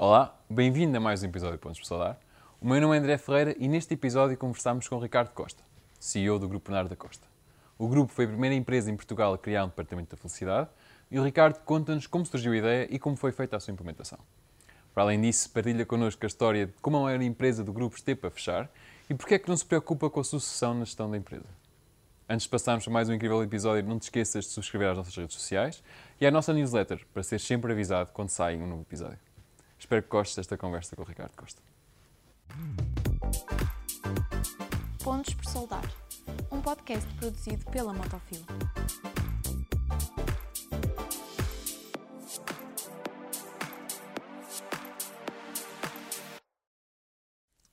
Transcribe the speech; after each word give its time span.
Olá, 0.00 0.32
bem-vindo 0.48 0.96
a 0.96 1.00
mais 1.00 1.24
um 1.24 1.26
episódio 1.26 1.56
de 1.56 1.60
Pontos 1.60 1.80
para 1.80 1.88
Saudar. 1.88 2.20
O 2.60 2.68
meu 2.68 2.80
nome 2.80 2.94
é 2.94 3.00
André 3.00 3.18
Ferreira 3.18 3.56
e 3.58 3.66
neste 3.66 3.94
episódio 3.94 4.36
conversamos 4.36 4.86
com 4.86 4.96
Ricardo 5.00 5.30
Costa, 5.30 5.64
CEO 5.98 6.38
do 6.38 6.48
Grupo 6.48 6.70
Bernardo 6.70 6.90
da 6.90 6.94
Costa. 6.94 7.26
O 7.76 7.88
grupo 7.88 8.12
foi 8.12 8.26
a 8.26 8.28
primeira 8.28 8.54
empresa 8.54 8.92
em 8.92 8.94
Portugal 8.94 9.34
a 9.34 9.38
criar 9.38 9.64
um 9.64 9.66
departamento 9.66 10.14
da 10.14 10.16
felicidade 10.16 10.68
e 11.10 11.18
o 11.18 11.24
Ricardo 11.24 11.58
conta-nos 11.64 12.06
como 12.06 12.24
surgiu 12.24 12.52
a 12.52 12.56
ideia 12.56 12.88
e 12.88 12.96
como 12.96 13.16
foi 13.16 13.32
feita 13.32 13.56
a 13.56 13.60
sua 13.60 13.72
implementação. 13.72 14.20
Para 14.94 15.02
além 15.02 15.20
disso, 15.20 15.50
partilha 15.50 15.84
connosco 15.84 16.24
a 16.24 16.28
história 16.28 16.66
de 16.68 16.74
como 16.74 16.98
a 16.98 17.00
maior 17.00 17.20
empresa 17.20 17.64
do 17.64 17.72
grupo 17.72 17.96
esteve 17.96 18.24
a 18.24 18.30
fechar 18.30 18.70
e 19.10 19.14
porque 19.14 19.34
é 19.34 19.38
que 19.40 19.48
não 19.48 19.56
se 19.56 19.64
preocupa 19.64 20.08
com 20.08 20.20
a 20.20 20.24
sucessão 20.24 20.74
na 20.74 20.84
gestão 20.84 21.10
da 21.10 21.16
empresa. 21.16 21.48
Antes 22.28 22.44
de 22.44 22.50
passarmos 22.50 22.84
para 22.84 22.92
mais 22.92 23.08
um 23.08 23.14
incrível 23.14 23.42
episódio, 23.42 23.82
não 23.82 23.98
te 23.98 24.02
esqueças 24.02 24.44
de 24.44 24.52
subscrever 24.52 24.90
às 24.90 24.96
nossas 24.96 25.16
redes 25.16 25.34
sociais 25.34 25.82
e 26.20 26.26
à 26.26 26.30
nossa 26.30 26.54
newsletter 26.54 27.04
para 27.12 27.24
ser 27.24 27.40
sempre 27.40 27.72
avisado 27.72 28.10
quando 28.12 28.28
sai 28.28 28.56
um 28.56 28.64
novo 28.64 28.82
episódio. 28.82 29.27
Espero 29.78 30.02
que 30.02 30.08
gostes 30.08 30.36
desta 30.36 30.56
conversa 30.56 30.96
com 30.96 31.02
o 31.02 31.04
Ricardo 31.04 31.36
Costa. 31.36 31.62
Pontos 35.02 35.34
por 35.34 35.44
Soldar, 35.46 35.92
um 36.50 36.60
podcast 36.60 37.08
produzido 37.14 37.64
pela 37.70 37.94
Motofil. 37.94 38.44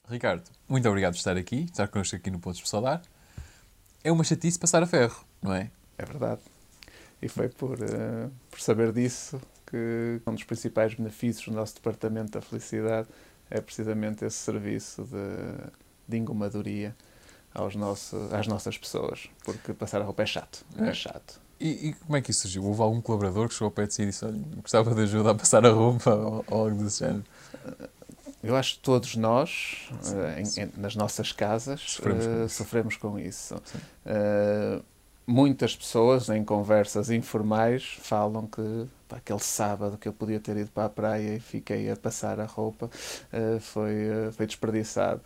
Ricardo, 0.08 0.44
muito 0.70 0.88
obrigado 0.88 1.14
por 1.14 1.18
estar 1.18 1.36
aqui, 1.36 1.64
estar 1.64 1.88
connosco 1.88 2.16
aqui 2.16 2.30
no 2.30 2.40
Pontos 2.40 2.62
por 2.62 2.68
Saudar. 2.68 3.02
É 4.04 4.12
uma 4.12 4.24
chatice 4.24 4.60
passar 4.60 4.84
a 4.84 4.88
ferro, 4.88 5.26
não 5.42 5.54
é? 5.54 5.72
É 5.98 6.06
verdade. 6.06 6.42
E 7.22 7.28
foi 7.28 7.50
por, 7.50 7.80
uh, 7.80 8.32
por 8.52 8.62
saber 8.62 8.94
disso 8.94 9.42
que 9.66 10.22
um 10.28 10.34
dos 10.34 10.44
principais 10.44 10.94
benefícios 10.94 11.48
do 11.48 11.54
nosso 11.54 11.76
Departamento 11.76 12.32
da 12.32 12.42
Felicidade 12.42 13.08
é 13.50 13.60
precisamente 13.62 14.26
esse 14.26 14.38
serviço 14.38 15.04
de, 15.04 15.72
de 16.08 16.18
engomadoria 16.18 16.96
aos 17.54 17.76
nosso, 17.76 18.18
às 18.32 18.48
nossas 18.48 18.78
pessoas, 18.78 19.30
porque 19.44 19.74
passar 19.74 20.02
a 20.02 20.04
roupa 20.06 20.24
é 20.24 20.26
chato, 20.26 20.66
é, 20.78 20.90
é 20.90 20.94
chato. 20.94 21.40
E, 21.60 21.90
e, 21.90 21.94
como 21.94 22.18
é 22.18 22.22
que 22.22 22.32
isso 22.32 22.42
surgiu? 22.42 22.66
Houve 22.66 22.82
algum 22.82 23.00
colaborador 23.00 23.48
que 23.48 23.54
chegou 23.54 23.68
ao 23.68 23.72
pé 23.72 23.88
de 23.88 23.94
si 23.94 24.04
e 24.04 24.06
disse, 24.08 24.26
olha, 24.26 24.38
gostava 24.62 24.94
de 24.94 25.02
ajuda 25.02 25.32
a 25.32 25.36
passar 25.36 25.66
a 25.66 25.70
roupa 25.70 26.14
ou, 26.14 26.46
ou 26.50 26.66
algo 26.66 26.84
desse 26.84 27.00
género? 27.00 27.24
Eu 28.44 28.56
acho 28.56 28.76
que 28.76 28.82
todos 28.82 29.16
nós, 29.16 29.90
uh, 29.92 30.40
em, 30.40 30.64
em, 30.64 30.72
nas 30.78 30.96
nossas 30.96 31.32
casas, 31.32 31.82
sofremos, 31.82 32.26
uh, 32.26 32.30
com, 32.30 32.46
isso. 32.46 32.56
Sofremos 32.56 32.98
com 32.98 33.20
isso. 33.20 33.56
Uh, 34.06 34.84
muitas 35.28 35.76
pessoas, 35.76 36.30
em 36.30 36.44
conversas 36.44 37.10
informais, 37.10 37.98
falam 38.02 38.48
que 38.48 38.88
pá, 39.08 39.18
aquele 39.18 39.40
sábado 39.40 39.98
que 39.98 40.08
eu 40.08 40.14
podia 40.14 40.40
ter 40.40 40.58
ido 40.58 40.72
para 40.72 40.86
a 40.86 40.90
praia 40.90 41.36
e 41.36 41.40
fiquei 41.40 41.90
a 41.90 41.96
passar 41.96 42.40
a 42.40 42.46
roupa 42.46 42.90
foi, 43.60 44.32
foi 44.34 44.46
desperdiçado. 44.46 45.22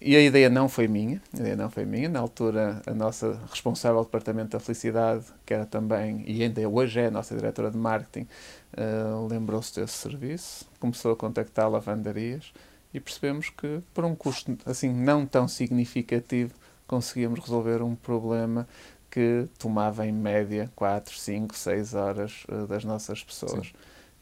E 0.00 0.14
a 0.14 0.20
ideia 0.20 0.50
não 0.50 0.68
foi 0.68 0.86
minha, 0.86 1.22
a 1.32 1.38
ideia 1.38 1.56
não 1.56 1.70
foi 1.70 1.86
minha. 1.86 2.08
Na 2.08 2.20
altura, 2.20 2.82
a 2.86 2.92
nossa 2.92 3.40
responsável 3.50 4.00
do 4.00 4.04
Departamento 4.04 4.50
da 4.50 4.60
Felicidade, 4.60 5.24
que 5.44 5.54
era 5.54 5.64
também, 5.64 6.22
e 6.26 6.42
ainda 6.42 6.68
hoje 6.68 7.00
é 7.00 7.06
a 7.06 7.10
nossa 7.10 7.34
diretora 7.34 7.70
de 7.70 7.78
marketing, 7.78 8.28
uh, 8.76 9.26
lembrou-se 9.26 9.74
desse 9.74 9.94
serviço, 9.94 10.66
começou 10.78 11.12
a 11.12 11.16
contactar 11.16 11.70
lavandarias 11.70 12.52
e 12.92 13.00
percebemos 13.00 13.48
que, 13.48 13.80
por 13.94 14.04
um 14.04 14.14
custo 14.14 14.56
assim 14.66 14.92
não 14.92 15.24
tão 15.24 15.48
significativo, 15.48 16.52
conseguíamos 16.86 17.40
resolver 17.40 17.82
um 17.82 17.94
problema 17.94 18.68
que 19.16 19.48
tomava 19.58 20.06
em 20.06 20.12
média 20.12 20.70
4, 20.76 21.16
5, 21.16 21.56
6 21.56 21.94
horas 21.94 22.44
uh, 22.50 22.66
das 22.66 22.84
nossas 22.84 23.24
pessoas. 23.24 23.72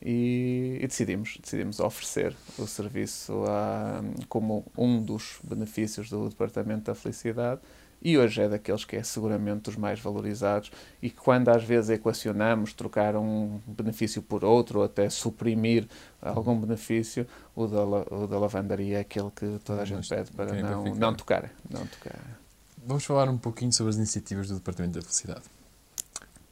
E, 0.00 0.78
e, 0.80 0.86
decidimos, 0.86 1.36
decidimos 1.42 1.80
oferecer 1.80 2.32
o 2.56 2.64
serviço 2.64 3.42
a, 3.48 4.04
como 4.28 4.64
um 4.78 5.02
dos 5.02 5.40
benefícios 5.42 6.08
do 6.08 6.28
Departamento 6.28 6.84
da 6.84 6.94
Felicidade 6.94 7.60
e 8.00 8.16
hoje 8.16 8.42
é 8.42 8.48
daqueles 8.48 8.84
que 8.84 8.94
é 8.94 9.02
seguramente 9.02 9.62
dos 9.62 9.74
mais 9.74 9.98
valorizados 9.98 10.70
e 11.02 11.10
que 11.10 11.16
quando 11.16 11.48
às 11.48 11.64
vezes 11.64 11.90
equacionamos 11.90 12.72
trocar 12.72 13.16
um 13.16 13.60
benefício 13.66 14.22
por 14.22 14.44
outro 14.44 14.78
ou 14.78 14.84
até 14.84 15.10
suprimir 15.10 15.88
algum 16.22 16.56
benefício, 16.56 17.26
o 17.56 17.66
da, 17.66 17.82
o 17.82 18.28
da 18.28 18.38
lavandaria 18.38 18.98
é 18.98 19.00
aquele 19.00 19.30
que 19.34 19.58
toda 19.64 19.82
a 19.82 19.84
gente 19.84 20.08
pede 20.08 20.30
para 20.30 20.52
não, 20.52 20.84
não 20.94 21.14
tocar, 21.14 21.50
não 21.68 21.84
tocar. 21.84 22.43
Vamos 22.86 23.04
falar 23.04 23.28
um 23.28 23.38
pouquinho 23.38 23.72
sobre 23.72 23.90
as 23.90 23.96
iniciativas 23.96 24.48
do 24.48 24.54
Departamento 24.56 24.94
da 24.94 25.02
Felicidade. 25.02 25.42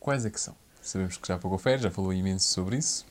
Quais 0.01 0.25
é 0.25 0.31
que 0.31 0.41
são? 0.41 0.55
Sabemos 0.81 1.17
que 1.17 1.29
já 1.29 1.39
pagou 1.39 1.59
férias, 1.59 1.83
já 1.83 1.91
falou 1.91 2.13
imenso 2.13 2.49
sobre 2.49 2.79
isso 2.79 3.05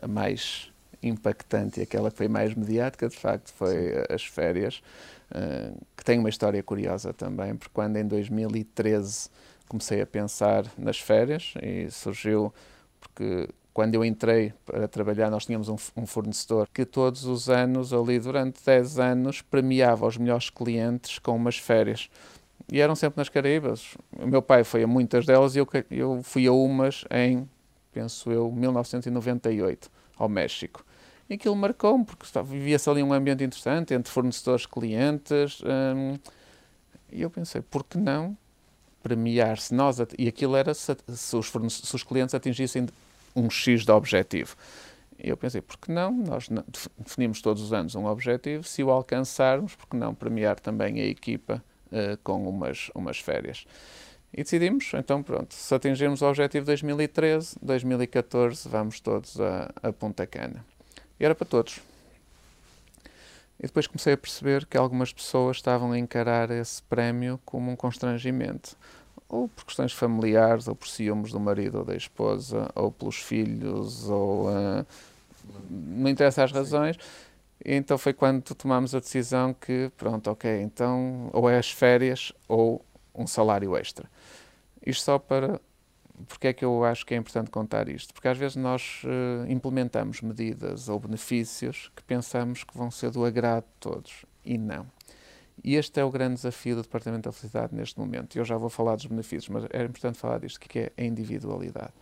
a 0.00 0.06
mais 0.06 0.70
impactante 1.02 1.80
e 1.80 1.82
aquela 1.82 2.10
que 2.10 2.16
foi 2.16 2.28
mais 2.28 2.54
mediática, 2.54 3.08
de 3.08 3.16
facto, 3.16 3.52
foi 3.52 3.92
as 4.08 4.24
férias, 4.24 4.82
uh, 5.30 5.76
que 5.96 6.04
tem 6.04 6.18
uma 6.18 6.28
história 6.28 6.62
curiosa 6.62 7.12
também, 7.12 7.56
porque 7.56 7.72
quando 7.74 7.96
em 7.96 8.06
2013 8.06 9.28
comecei 9.68 10.00
a 10.00 10.06
pensar 10.06 10.64
nas 10.78 10.98
férias, 10.98 11.54
e 11.60 11.90
surgiu 11.90 12.52
porque 13.00 13.48
quando 13.72 13.94
eu 13.94 14.04
entrei 14.04 14.52
para 14.66 14.86
trabalhar, 14.86 15.30
nós 15.30 15.46
tínhamos 15.46 15.68
um, 15.68 15.76
um, 15.96 16.06
fornecedor 16.06 16.68
que 16.72 16.84
todos 16.84 17.24
os 17.24 17.48
anos, 17.48 17.92
ali 17.92 18.18
durante 18.18 18.62
10 18.64 18.98
anos, 18.98 19.40
premiava 19.40 20.06
os 20.06 20.16
melhores 20.16 20.50
clientes 20.50 21.18
com 21.18 21.34
umas 21.34 21.56
férias. 21.56 22.10
E 22.70 22.80
eram 22.80 22.94
sempre 22.94 23.18
nas 23.18 23.28
Caraíbas. 23.28 23.96
O 24.18 24.26
meu 24.26 24.42
pai 24.42 24.64
foi 24.64 24.82
a 24.82 24.86
muitas 24.86 25.26
delas 25.26 25.56
e 25.56 25.58
eu, 25.58 25.68
eu 25.90 26.20
fui 26.22 26.46
a 26.46 26.52
umas 26.52 27.04
em 27.10 27.48
penso 27.92 28.32
eu, 28.32 28.50
1998, 28.50 29.90
ao 30.16 30.28
México. 30.28 30.84
E 31.28 31.34
aquilo 31.34 31.54
marcou-me, 31.54 32.04
porque 32.04 32.26
vivia-se 32.42 32.88
ali 32.90 33.02
um 33.02 33.12
ambiente 33.12 33.44
interessante 33.44 33.94
entre 33.94 34.10
fornecedores 34.10 34.66
clientes. 34.66 35.62
Hum, 35.62 36.18
e 37.10 37.22
eu 37.22 37.30
pensei, 37.30 37.60
por 37.60 37.84
que 37.84 37.98
não 37.98 38.36
premiar 39.02 39.58
se 39.58 39.74
nós. 39.74 39.98
E 40.18 40.28
aquilo 40.28 40.56
era 40.56 40.72
se, 40.74 40.96
se, 41.08 41.36
os, 41.36 41.46
se 41.48 41.94
os 41.94 42.02
clientes 42.02 42.34
atingissem 42.34 42.86
um 43.34 43.50
X 43.50 43.84
de 43.84 43.92
objetivo. 43.92 44.56
E 45.22 45.28
eu 45.28 45.36
pensei, 45.36 45.60
por 45.60 45.78
que 45.78 45.92
não? 45.92 46.10
Nós 46.12 46.48
definimos 46.98 47.40
todos 47.40 47.62
os 47.62 47.72
anos 47.72 47.94
um 47.94 48.06
objetivo, 48.06 48.64
se 48.64 48.82
o 48.82 48.90
alcançarmos, 48.90 49.74
por 49.74 49.86
que 49.86 49.96
não 49.96 50.14
premiar 50.14 50.58
também 50.58 51.00
a 51.00 51.04
equipa 51.04 51.62
uh, 51.86 52.18
com 52.24 52.48
umas, 52.48 52.90
umas 52.94 53.20
férias? 53.20 53.64
E 54.34 54.42
decidimos, 54.42 54.90
então 54.94 55.22
pronto, 55.22 55.54
se 55.54 55.74
atingirmos 55.74 56.22
o 56.22 56.26
objetivo 56.26 56.64
de 56.64 56.68
2013, 56.68 57.56
2014 57.62 58.68
vamos 58.68 58.98
todos 58.98 59.38
a, 59.40 59.70
a 59.82 59.92
Punta 59.92 60.26
Cana. 60.26 60.64
E 61.20 61.24
era 61.24 61.34
para 61.34 61.46
todos. 61.46 61.80
E 63.60 63.66
depois 63.66 63.86
comecei 63.86 64.14
a 64.14 64.16
perceber 64.16 64.66
que 64.66 64.76
algumas 64.76 65.12
pessoas 65.12 65.58
estavam 65.58 65.92
a 65.92 65.98
encarar 65.98 66.50
esse 66.50 66.82
prémio 66.82 67.38
como 67.44 67.70
um 67.70 67.76
constrangimento. 67.76 68.76
Ou 69.32 69.48
por 69.48 69.64
questões 69.64 69.92
familiares, 69.92 70.68
ou 70.68 70.76
por 70.76 70.86
ciúmes 70.86 71.32
do 71.32 71.40
marido 71.40 71.78
ou 71.78 71.84
da 71.84 71.96
esposa, 71.96 72.70
ou 72.76 72.92
pelos 72.92 73.16
filhos, 73.16 74.08
ou. 74.08 74.48
Uh, 74.48 74.86
não 75.70 76.08
interessa 76.08 76.44
as 76.44 76.52
razões. 76.52 76.96
Então 77.64 77.96
foi 77.96 78.12
quando 78.12 78.54
tomámos 78.54 78.94
a 78.94 78.98
decisão 78.98 79.54
que, 79.54 79.90
pronto, 79.96 80.30
ok, 80.30 80.62
então 80.62 81.30
ou 81.32 81.48
é 81.48 81.58
as 81.58 81.70
férias 81.70 82.32
ou 82.46 82.84
um 83.14 83.26
salário 83.26 83.76
extra. 83.76 84.08
Isto 84.84 85.04
só 85.04 85.18
para. 85.18 85.60
Porque 86.28 86.48
é 86.48 86.52
que 86.52 86.64
eu 86.64 86.84
acho 86.84 87.04
que 87.06 87.14
é 87.14 87.16
importante 87.16 87.50
contar 87.50 87.88
isto? 87.88 88.12
Porque 88.12 88.28
às 88.28 88.38
vezes 88.38 88.54
nós 88.54 89.02
uh, 89.04 89.50
implementamos 89.50 90.20
medidas 90.20 90.88
ou 90.88 91.00
benefícios 91.00 91.90
que 91.96 92.02
pensamos 92.02 92.62
que 92.62 92.76
vão 92.76 92.90
ser 92.90 93.10
do 93.10 93.24
agrado 93.24 93.64
de 93.64 93.80
todos 93.80 94.24
e 94.44 94.58
não. 94.58 94.86
E 95.64 95.76
este 95.76 96.00
é 96.00 96.04
o 96.04 96.10
grande 96.10 96.34
desafio 96.34 96.76
do 96.76 96.82
Departamento 96.82 97.28
da 97.28 97.32
Felicidade 97.32 97.74
neste 97.74 97.98
momento. 97.98 98.36
Eu 98.36 98.44
já 98.44 98.56
vou 98.56 98.68
falar 98.68 98.96
dos 98.96 99.06
benefícios, 99.06 99.48
mas 99.48 99.64
é 99.70 99.84
importante 99.84 100.18
falar 100.18 100.40
disto, 100.40 100.58
que 100.58 100.78
é 100.78 100.92
a 100.96 101.02
individualidade. 101.02 101.92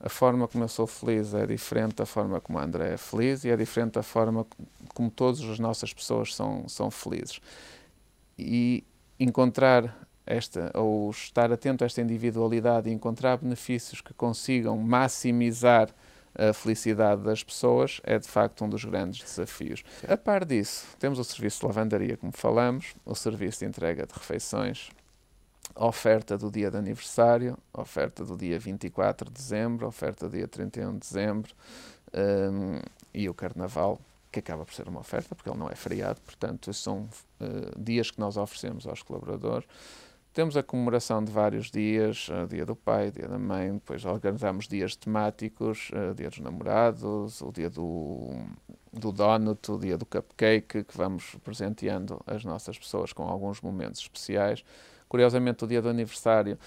A 0.00 0.08
forma 0.08 0.46
como 0.46 0.64
eu 0.64 0.68
sou 0.68 0.86
feliz 0.86 1.32
é 1.32 1.46
diferente 1.46 1.96
da 1.96 2.06
forma 2.06 2.40
como 2.40 2.58
a 2.58 2.64
André 2.64 2.94
é 2.94 2.96
feliz 2.96 3.44
e 3.44 3.50
é 3.50 3.56
diferente 3.56 3.92
da 3.92 4.02
forma 4.02 4.46
como 4.92 5.10
todas 5.10 5.40
as 5.40 5.58
nossas 5.58 5.92
pessoas 5.92 6.34
são, 6.34 6.68
são 6.68 6.90
felizes. 6.90 7.40
E 8.38 8.84
encontrar 9.18 10.06
esta, 10.26 10.70
ou 10.74 11.08
estar 11.10 11.50
atento 11.52 11.84
a 11.84 11.86
esta 11.86 12.02
individualidade 12.02 12.90
e 12.90 12.92
encontrar 12.92 13.38
benefícios 13.38 14.00
que 14.00 14.12
consigam 14.12 14.76
maximizar 14.76 15.88
a 16.38 16.52
felicidade 16.52 17.22
das 17.22 17.42
pessoas 17.42 18.00
é 18.04 18.18
de 18.18 18.28
facto 18.28 18.64
um 18.64 18.68
dos 18.68 18.84
grandes 18.84 19.22
desafios. 19.22 19.82
A 20.06 20.16
par 20.16 20.44
disso, 20.44 20.86
temos 20.98 21.18
o 21.18 21.24
serviço 21.24 21.60
de 21.60 21.66
lavandaria, 21.66 22.16
como 22.16 22.32
falamos, 22.32 22.94
o 23.04 23.14
serviço 23.14 23.60
de 23.60 23.66
entrega 23.66 24.06
de 24.06 24.12
refeições, 24.12 24.90
a 25.74 25.86
oferta 25.86 26.38
do 26.38 26.50
dia 26.50 26.70
de 26.70 26.76
aniversário, 26.76 27.58
a 27.72 27.80
oferta 27.80 28.24
do 28.24 28.36
dia 28.36 28.58
24 28.58 29.30
de 29.30 29.32
dezembro, 29.32 29.86
a 29.86 29.88
oferta 29.88 30.28
do 30.28 30.36
dia 30.36 30.46
31 30.46 30.92
de 30.92 30.98
dezembro 31.00 31.54
um, 32.14 32.80
e 33.12 33.28
o 33.28 33.34
carnaval, 33.34 34.00
que 34.30 34.40
acaba 34.40 34.64
por 34.64 34.74
ser 34.74 34.88
uma 34.88 35.00
oferta, 35.00 35.34
porque 35.34 35.48
ele 35.48 35.58
não 35.58 35.68
é 35.68 35.74
feriado, 35.74 36.20
portanto, 36.20 36.72
são 36.72 37.08
uh, 37.40 37.78
dias 37.82 38.10
que 38.10 38.20
nós 38.20 38.36
oferecemos 38.36 38.86
aos 38.86 39.02
colaboradores 39.02 39.66
Temos 40.36 40.54
a 40.54 40.62
comemoração 40.62 41.24
de 41.24 41.32
vários 41.32 41.70
dias, 41.70 42.28
uh, 42.28 42.46
dia 42.46 42.66
do 42.66 42.76
pai, 42.76 43.10
dia 43.10 43.26
da 43.26 43.38
mãe, 43.38 43.72
depois 43.72 44.04
organizamos 44.04 44.68
dias 44.68 44.94
temáticos, 44.94 45.88
uh, 45.94 46.14
dia 46.14 46.28
dos 46.28 46.40
namorados, 46.40 47.40
o 47.40 47.50
dia 47.50 47.70
do, 47.70 48.34
do 48.92 49.10
donut, 49.12 49.72
o 49.72 49.78
dia 49.78 49.96
do 49.96 50.04
cupcake, 50.04 50.84
que 50.84 50.94
vamos 50.94 51.36
presenteando 51.42 52.20
as 52.26 52.44
nossas 52.44 52.78
pessoas 52.78 53.14
com 53.14 53.22
alguns 53.22 53.62
momentos 53.62 53.98
especiais. 53.98 54.62
Curiosamente, 55.08 55.64
o 55.64 55.66
dia 55.66 55.80
do 55.80 55.88
aniversário, 55.88 56.58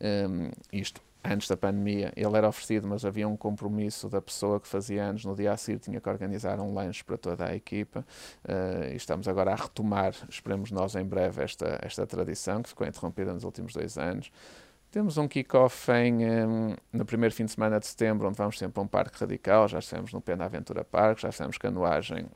um, 0.00 0.50
isto 0.72 1.02
antes 1.22 1.48
da 1.48 1.56
pandemia, 1.56 2.12
ele 2.16 2.36
era 2.36 2.48
oferecido, 2.48 2.86
mas 2.86 3.04
havia 3.04 3.28
um 3.28 3.36
compromisso 3.36 4.08
da 4.08 4.20
pessoa 4.20 4.60
que 4.60 4.68
fazia 4.68 5.04
anos 5.04 5.24
no 5.24 5.34
dia 5.34 5.52
a 5.52 5.56
seguir, 5.56 5.78
tinha 5.78 6.00
que 6.00 6.08
organizar 6.08 6.60
um 6.60 6.72
lanche 6.72 7.02
para 7.04 7.16
toda 7.16 7.46
a 7.46 7.54
equipa. 7.54 8.06
Uh, 8.44 8.92
e 8.92 8.96
estamos 8.96 9.28
agora 9.28 9.52
a 9.52 9.54
retomar, 9.54 10.14
esperemos 10.28 10.70
nós 10.70 10.94
em 10.94 11.04
breve, 11.04 11.42
esta, 11.42 11.78
esta 11.82 12.06
tradição 12.06 12.62
que 12.62 12.68
ficou 12.68 12.86
interrompida 12.86 13.32
nos 13.32 13.44
últimos 13.44 13.72
dois 13.72 13.98
anos. 13.98 14.30
Temos 14.90 15.18
um 15.18 15.28
kick-off 15.28 15.90
um, 15.90 16.74
no 16.92 17.04
primeiro 17.04 17.34
fim 17.34 17.44
de 17.44 17.50
semana 17.50 17.78
de 17.78 17.86
setembro, 17.86 18.26
onde 18.26 18.38
vamos 18.38 18.58
sempre 18.58 18.80
a 18.80 18.82
um 18.82 18.86
parque 18.86 19.20
radical. 19.20 19.68
Já 19.68 19.80
estivemos 19.80 20.12
no 20.14 20.20
Pena 20.20 20.46
Aventura 20.46 20.82
Park, 20.82 21.20
já 21.20 21.30
fizemos 21.30 21.58
canoagem 21.58 22.26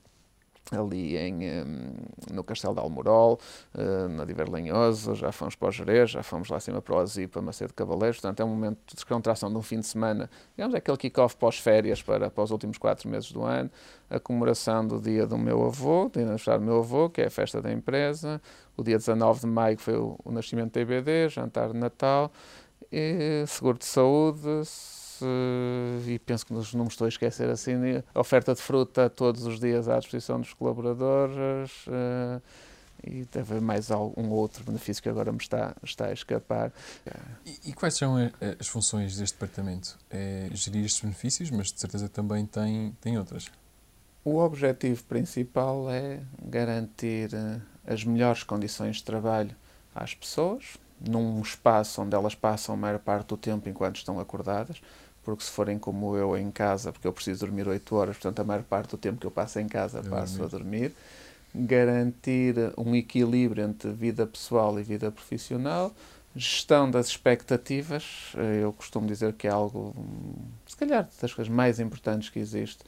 ali 0.71 1.17
em, 1.17 1.63
um, 1.63 1.95
no 2.33 2.45
Castelo 2.45 2.75
de 2.75 2.81
Almorol, 2.81 3.39
uh, 3.75 4.09
na 4.09 4.25
Diver 4.25 4.51
Lenhoso, 4.51 5.15
já 5.15 5.33
fomos 5.33 5.55
para 5.55 5.69
o 5.69 5.71
Jerez, 5.71 6.11
já 6.11 6.23
fomos 6.23 6.49
lá 6.49 6.57
acima 6.57 6.81
para 6.81 6.95
o 6.95 6.99
Azipa, 6.99 7.43
Macedo 7.43 7.75
Cavaleiros, 7.75 8.21
portanto 8.21 8.41
é 8.41 8.45
um 8.45 8.49
momento 8.49 8.79
de 8.87 8.95
descontração 8.95 9.51
de 9.51 9.57
um 9.57 9.63
fim 9.63 9.81
de 9.81 9.87
semana, 9.87 10.31
digamos, 10.57 10.75
é 10.75 10.79
aquele 10.79 10.97
kick-off 10.97 11.37
pós-férias 11.37 12.03
para, 12.03 12.31
para 12.31 12.45
os 12.45 12.51
últimos 12.51 12.79
quatro 12.79 13.09
meses 13.09 13.33
do 13.33 13.43
ano, 13.43 13.71
a 14.09 14.19
comemoração 14.19 14.87
do 14.87 15.01
dia 15.01 15.27
do 15.27 15.37
meu 15.37 15.65
avô, 15.65 16.09
do 16.09 16.19
aniversário 16.19 16.61
do 16.61 16.67
meu 16.67 16.79
avô, 16.79 17.11
que 17.11 17.21
é 17.21 17.27
a 17.27 17.31
festa 17.31 17.61
da 17.61 17.73
empresa, 17.73 18.41
o 18.77 18.83
dia 18.83 18.97
19 18.97 19.41
de 19.41 19.47
maio 19.47 19.77
que 19.77 19.83
foi 19.83 19.97
o, 19.97 20.19
o 20.25 20.33
nascimento 20.33 20.75
da 20.75 20.81
IBD, 20.81 21.29
jantar 21.29 21.71
de 21.71 21.77
Natal, 21.77 22.31
e 22.91 23.45
seguro 23.47 23.79
de 23.79 23.87
saúde, 23.87 24.63
e 26.07 26.19
penso 26.19 26.47
que 26.47 26.53
não 26.53 26.85
me 26.85 26.89
estou 26.89 27.05
a 27.05 27.09
esquecer 27.09 27.49
assim, 27.49 27.75
a 28.15 28.21
oferta 28.21 28.55
de 28.55 28.61
fruta 28.61 29.09
todos 29.11 29.45
os 29.47 29.59
dias 29.59 29.89
à 29.89 29.99
disposição 29.99 30.41
dos 30.41 30.53
colaboradores 30.55 31.71
uh, 31.87 32.43
e 33.03 33.25
deve 33.25 33.55
haver 33.55 33.61
mais 33.61 33.91
algum 33.91 34.31
outro 34.31 34.65
benefício 34.65 35.03
que 35.03 35.09
agora 35.09 35.33
me 35.33 35.39
está, 35.39 35.75
está 35.83 36.07
a 36.07 36.13
escapar. 36.13 36.73
E, 37.45 37.71
e 37.71 37.73
quais 37.73 37.95
são 37.95 38.17
as 38.59 38.69
funções 38.69 39.17
deste 39.17 39.35
departamento? 39.35 39.99
É 40.11 40.49
gerir 40.53 40.85
estes 40.85 41.03
benefícios, 41.03 41.51
mas 41.51 41.73
de 41.73 41.81
certeza 41.81 42.09
também 42.09 42.47
tem, 42.47 42.97
tem 43.01 43.19
outras. 43.19 43.51
O 44.25 44.39
objetivo 44.39 45.03
principal 45.05 45.91
é 45.91 46.21
garantir 46.45 47.35
eh, 47.35 47.61
as 47.85 48.05
melhores 48.05 48.45
condições 48.45 48.97
de 48.97 49.05
trabalho 49.05 49.51
às 49.93 50.15
pessoas, 50.15 50.79
num 51.01 51.41
espaço 51.41 52.01
onde 52.01 52.15
elas 52.15 52.37
passam 52.37 52.77
a 52.77 52.79
maior 52.79 53.01
parte 53.01 53.27
do 53.27 53.37
tempo 53.37 53.69
enquanto 53.69 53.97
estão 53.97 54.21
acordadas, 54.21 54.81
porque 55.25 55.45
se 55.45 55.51
forem 55.51 55.79
como 55.79 56.17
eu 56.17 56.37
em 56.37 56.51
casa, 56.51 56.93
porque 56.93 57.07
eu 57.07 57.13
preciso 57.13 57.47
dormir 57.47 57.69
8 57.69 57.95
horas, 57.95 58.17
portanto 58.17 58.41
a 58.41 58.45
maior 58.45 58.63
parte 58.63 58.91
do 58.91 58.97
tempo 58.97 59.21
que 59.21 59.27
eu 59.27 59.31
passo 59.31 59.61
em 59.61 59.69
casa 59.69 59.99
eu 59.99 60.11
passo 60.11 60.39
dormir. 60.39 60.47
a 60.47 60.59
dormir, 60.59 60.93
garantir 61.55 62.55
um 62.77 62.95
equilíbrio 62.95 63.65
entre 63.65 63.91
vida 63.91 64.27
pessoal 64.27 64.79
e 64.79 64.83
vida 64.83 65.11
profissional, 65.11 65.95
gestão 66.35 66.91
das 66.91 67.09
expectativas, 67.09 68.33
eu 68.61 68.73
costumo 68.73 69.07
dizer 69.07 69.35
que 69.35 69.47
é 69.47 69.51
algo, 69.51 69.95
se 70.67 70.77
calhar, 70.77 71.09
das 71.21 71.33
coisas 71.33 71.53
mais 71.53 71.79
importantes 71.79 72.31
que 72.31 72.39
existe 72.39 72.81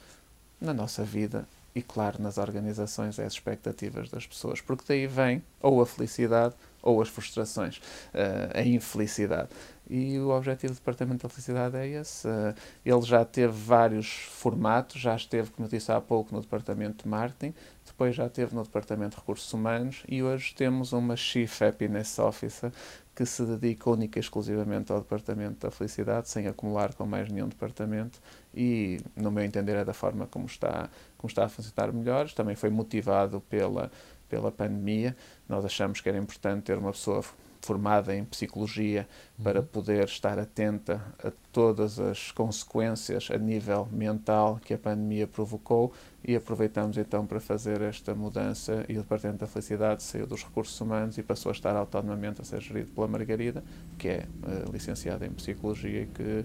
na 0.60 0.72
nossa 0.72 1.04
vida 1.04 1.46
e, 1.74 1.82
claro, 1.82 2.22
nas 2.22 2.38
organizações, 2.38 3.18
é 3.18 3.24
as 3.24 3.32
expectativas 3.34 4.08
das 4.08 4.26
pessoas, 4.26 4.60
porque 4.60 4.84
daí 4.86 5.06
vem 5.06 5.42
ou 5.60 5.82
a 5.82 5.86
felicidade 5.86 6.54
ou 6.80 7.02
as 7.02 7.08
frustrações, 7.08 7.78
uh, 7.78 8.58
a 8.58 8.62
infelicidade. 8.62 9.48
E 9.88 10.18
o 10.18 10.30
objetivo 10.30 10.72
do 10.72 10.76
Departamento 10.76 11.22
da 11.24 11.28
Felicidade 11.28 11.76
é 11.76 11.86
esse. 11.86 12.26
Uh, 12.26 12.54
ele 12.84 13.02
já 13.02 13.24
teve 13.24 13.52
vários 13.52 14.06
formatos, 14.30 15.00
já 15.00 15.14
esteve, 15.14 15.50
como 15.50 15.66
eu 15.66 15.70
disse 15.70 15.92
há 15.92 16.00
pouco, 16.00 16.34
no 16.34 16.40
Departamento 16.40 17.04
de 17.04 17.08
Marketing, 17.08 17.54
depois 17.84 18.16
já 18.16 18.26
esteve 18.26 18.54
no 18.54 18.62
Departamento 18.62 19.10
de 19.10 19.16
Recursos 19.16 19.52
Humanos 19.52 20.02
e 20.08 20.22
hoje 20.22 20.54
temos 20.54 20.92
uma 20.92 21.16
Chief 21.16 21.62
Happiness 21.62 22.18
Officer 22.18 22.72
que 23.14 23.24
se 23.24 23.44
dedica 23.44 23.88
única 23.90 24.18
e 24.18 24.20
exclusivamente 24.20 24.90
ao 24.90 24.98
Departamento 24.98 25.64
da 25.66 25.70
Felicidade, 25.70 26.28
sem 26.28 26.48
acumular 26.48 26.94
com 26.94 27.06
mais 27.06 27.30
nenhum 27.30 27.48
departamento 27.48 28.20
e, 28.52 29.00
no 29.14 29.30
meu 29.30 29.44
entender, 29.44 29.76
é 29.76 29.84
da 29.84 29.94
forma 29.94 30.26
como 30.26 30.46
está, 30.46 30.88
como 31.16 31.28
está 31.28 31.44
a 31.44 31.48
funcionar 31.48 31.92
melhor. 31.92 32.28
Também 32.32 32.56
foi 32.56 32.70
motivado 32.70 33.40
pela, 33.42 33.92
pela 34.28 34.50
pandemia. 34.50 35.16
Nós 35.48 35.64
achamos 35.64 36.00
que 36.00 36.08
era 36.08 36.18
importante 36.18 36.64
ter 36.64 36.76
uma 36.76 36.90
pessoa 36.90 37.22
formada 37.64 38.14
em 38.14 38.24
psicologia 38.24 39.08
para 39.42 39.60
uhum. 39.60 39.66
poder 39.66 40.04
estar 40.04 40.38
atenta 40.38 41.00
a 41.22 41.32
todas 41.50 41.98
as 41.98 42.30
consequências 42.30 43.30
a 43.30 43.38
nível 43.38 43.88
mental 43.90 44.60
que 44.62 44.74
a 44.74 44.78
pandemia 44.78 45.26
provocou 45.26 45.92
e 46.22 46.36
aproveitamos 46.36 46.98
então 46.98 47.26
para 47.26 47.40
fazer 47.40 47.80
esta 47.80 48.14
mudança 48.14 48.84
e 48.88 48.98
o 48.98 49.02
Departamento 49.02 49.40
da 49.40 49.46
Felicidade 49.46 50.02
saiu 50.02 50.26
dos 50.26 50.44
recursos 50.44 50.78
humanos 50.78 51.16
e 51.16 51.22
passou 51.22 51.50
a 51.50 51.52
estar 51.52 51.74
autonomamente 51.74 52.40
a 52.40 52.44
ser 52.44 52.60
gerido 52.60 52.90
pela 52.92 53.08
Margarida, 53.08 53.64
que 53.98 54.08
é 54.08 54.26
uh, 54.42 54.70
licenciada 54.70 55.26
em 55.26 55.30
psicologia 55.30 56.02
e 56.02 56.06
que, 56.06 56.44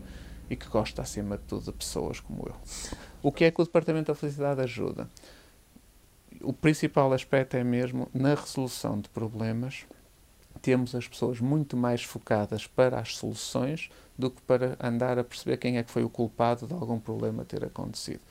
e 0.49 0.55
que 0.55 0.67
gosta 0.67 1.01
acima 1.01 1.37
de 1.37 1.43
tudo 1.43 1.65
de 1.65 1.73
pessoas 1.73 2.19
como 2.19 2.45
eu. 2.47 2.55
O 3.21 3.31
que 3.31 3.43
é 3.43 3.51
que 3.51 3.61
o 3.61 3.65
Departamento 3.65 4.07
da 4.11 4.15
Felicidade 4.15 4.61
ajuda? 4.61 5.09
O 6.41 6.53
principal 6.53 7.11
aspecto 7.11 7.57
é 7.57 7.63
mesmo 7.63 8.07
na 8.13 8.35
resolução 8.35 8.99
de 8.99 9.09
problemas 9.09 9.85
temos 10.61 10.95
as 10.95 11.07
pessoas 11.07 11.39
muito 11.39 11.75
mais 11.75 12.03
focadas 12.03 12.67
para 12.67 12.99
as 12.99 13.15
soluções 13.15 13.89
do 14.17 14.29
que 14.29 14.41
para 14.41 14.77
andar 14.79 15.17
a 15.17 15.23
perceber 15.23 15.57
quem 15.57 15.77
é 15.77 15.83
que 15.83 15.91
foi 15.91 16.03
o 16.03 16.09
culpado 16.09 16.67
de 16.67 16.73
algum 16.73 16.99
problema 16.99 17.45
ter 17.45 17.63
acontecido. 17.63 18.21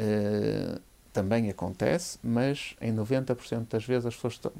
Uh, 0.00 0.80
também 1.12 1.50
acontece, 1.50 2.18
mas 2.22 2.76
em 2.80 2.94
90% 2.94 3.68
das 3.68 3.84
vezes 3.84 4.06
as 4.06 4.14
pessoas 4.14 4.34
estão, 4.34 4.52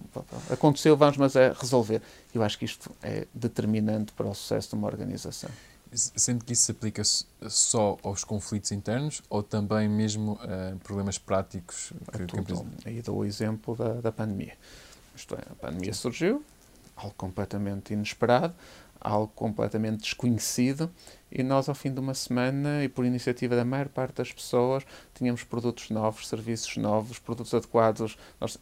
aconteceu, 0.51 0.97
vamos, 0.97 1.17
mas 1.17 1.37
é 1.37 1.53
resolver. 1.53 2.03
Eu 2.35 2.43
acho 2.43 2.59
que 2.59 2.65
isto 2.65 2.91
é 3.03 3.27
determinante 3.33 4.13
para 4.13 4.27
o 4.27 4.35
sucesso 4.35 4.71
de 4.71 4.75
uma 4.75 4.89
organização. 4.89 5.51
Sendo 5.93 6.45
que 6.45 6.53
isso 6.53 6.65
se 6.65 6.73
aplica 6.73 7.03
só 7.49 7.97
aos 8.03 8.25
conflitos 8.25 8.73
internos 8.73 9.23
ou 9.31 9.43
também 9.43 9.89
mesmo 9.89 10.39
a 10.43 10.77
problemas 10.83 11.17
práticos? 11.17 11.93
Que, 12.13 12.23
a 12.25 12.27
tudo. 12.27 12.67
Que... 12.83 12.89
Aí 12.89 13.03
dou 13.03 13.19
o 13.19 13.25
exemplo 13.25 13.75
da, 13.75 13.95
da 13.95 14.13
pandemia. 14.13 14.55
Isto 15.17 15.35
é, 15.35 15.43
a 15.51 15.55
pandemia 15.55 15.95
surgiu, 15.95 16.45
algo 16.99 17.15
completamente 17.17 17.93
inesperado, 17.93 18.55
algo 19.01 19.29
completamente 19.29 20.01
desconhecido, 20.01 20.91
e 21.31 21.43
nós, 21.43 21.69
ao 21.69 21.75
fim 21.75 21.93
de 21.93 22.01
uma 22.01 22.15
semana, 22.15 22.83
e 22.83 22.89
por 22.89 23.05
iniciativa 23.05 23.55
da 23.55 23.65
maior 23.65 23.89
parte 23.89 24.17
das 24.17 24.33
pessoas, 24.33 24.85
tínhamos 25.15 25.45
produtos 25.45 25.91
novos, 25.91 26.27
serviços 26.27 26.77
novos, 26.77 27.19
produtos 27.19 27.55
adequados. 27.55 28.19
Nós, 28.41 28.59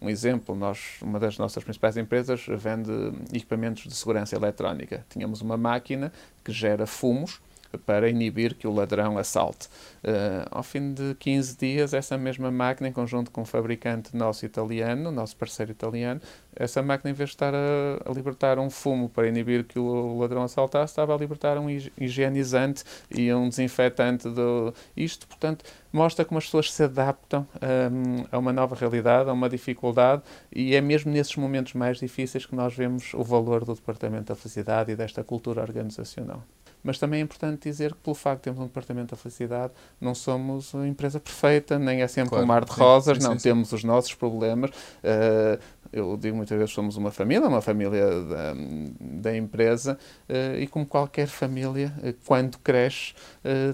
um 0.00 0.08
exemplo, 0.08 0.54
nós, 0.54 0.96
uma 1.02 1.18
das 1.18 1.36
nossas 1.36 1.62
principais 1.62 1.96
empresas 1.96 2.46
vende 2.48 2.90
equipamentos 3.32 3.82
de 3.82 3.94
segurança 3.94 4.34
eletrónica. 4.36 5.04
Tínhamos 5.10 5.42
uma 5.42 5.56
máquina 5.56 6.12
que 6.44 6.52
gera 6.52 6.86
fumos, 6.86 7.40
para 7.78 8.08
inibir 8.08 8.54
que 8.54 8.66
o 8.66 8.72
ladrão 8.72 9.18
assalte. 9.18 9.68
Uh, 10.02 10.46
ao 10.50 10.62
fim 10.62 10.92
de 10.92 11.14
15 11.14 11.56
dias, 11.56 11.94
essa 11.94 12.16
mesma 12.16 12.50
máquina, 12.50 12.88
em 12.88 12.92
conjunto 12.92 13.30
com 13.30 13.42
um 13.42 13.44
fabricante 13.44 14.16
nosso 14.16 14.44
italiano, 14.44 15.10
nosso 15.10 15.36
parceiro 15.36 15.70
italiano, 15.70 16.20
essa 16.54 16.82
máquina, 16.82 17.10
em 17.10 17.14
vez 17.14 17.30
de 17.30 17.36
estar 17.36 17.54
a, 17.54 17.58
a 18.04 18.12
libertar 18.12 18.58
um 18.58 18.70
fumo 18.70 19.08
para 19.08 19.28
inibir 19.28 19.64
que 19.64 19.78
o 19.78 20.18
ladrão 20.18 20.42
assaltasse, 20.42 20.92
estava 20.92 21.14
a 21.14 21.18
libertar 21.18 21.58
um 21.58 21.68
higienizante 21.70 22.84
e 23.10 23.32
um 23.32 23.48
desinfetante. 23.48 24.28
Do... 24.28 24.74
Isto, 24.96 25.26
portanto, 25.28 25.64
mostra 25.92 26.24
como 26.24 26.38
as 26.38 26.44
pessoas 26.44 26.72
se 26.72 26.82
adaptam 26.82 27.46
um, 27.62 28.24
a 28.30 28.38
uma 28.38 28.52
nova 28.52 28.74
realidade, 28.74 29.30
a 29.30 29.32
uma 29.32 29.48
dificuldade, 29.48 30.22
e 30.52 30.74
é 30.74 30.80
mesmo 30.80 31.12
nesses 31.12 31.36
momentos 31.36 31.74
mais 31.74 31.98
difíceis 31.98 32.46
que 32.46 32.54
nós 32.54 32.74
vemos 32.74 33.14
o 33.14 33.22
valor 33.22 33.64
do 33.64 33.74
Departamento 33.74 34.24
da 34.24 34.34
Felicidade 34.34 34.92
e 34.92 34.96
desta 34.96 35.22
cultura 35.22 35.62
organizacional. 35.62 36.42
Mas 36.82 36.98
também 36.98 37.20
é 37.20 37.22
importante 37.22 37.68
dizer 37.68 37.92
que, 37.94 38.00
pelo 38.00 38.14
facto 38.14 38.38
de 38.38 38.44
termos 38.44 38.62
um 38.62 38.66
departamento 38.66 39.14
da 39.14 39.16
felicidade, 39.16 39.72
não 40.00 40.14
somos 40.14 40.72
uma 40.72 40.88
empresa 40.88 41.20
perfeita, 41.20 41.78
nem 41.78 42.02
é 42.02 42.08
sempre 42.08 42.30
claro, 42.30 42.44
um 42.44 42.48
mar 42.48 42.64
de 42.64 42.72
rosas, 42.72 43.18
sim, 43.18 43.24
não, 43.24 43.38
sim, 43.38 43.42
temos 43.42 43.72
os 43.72 43.84
nossos 43.84 44.14
problemas. 44.14 44.70
Uh, 44.70 45.60
eu 45.92 46.16
digo 46.16 46.36
muitas 46.36 46.56
vezes 46.56 46.72
somos 46.72 46.96
uma 46.96 47.10
família, 47.10 47.46
uma 47.48 47.60
família 47.60 48.00
da, 48.22 48.54
da 49.00 49.36
empresa, 49.36 49.98
uh, 50.28 50.58
e 50.58 50.66
como 50.66 50.86
qualquer 50.86 51.26
família, 51.26 51.92
uh, 51.98 52.14
quando 52.24 52.58
cresce, 52.58 53.14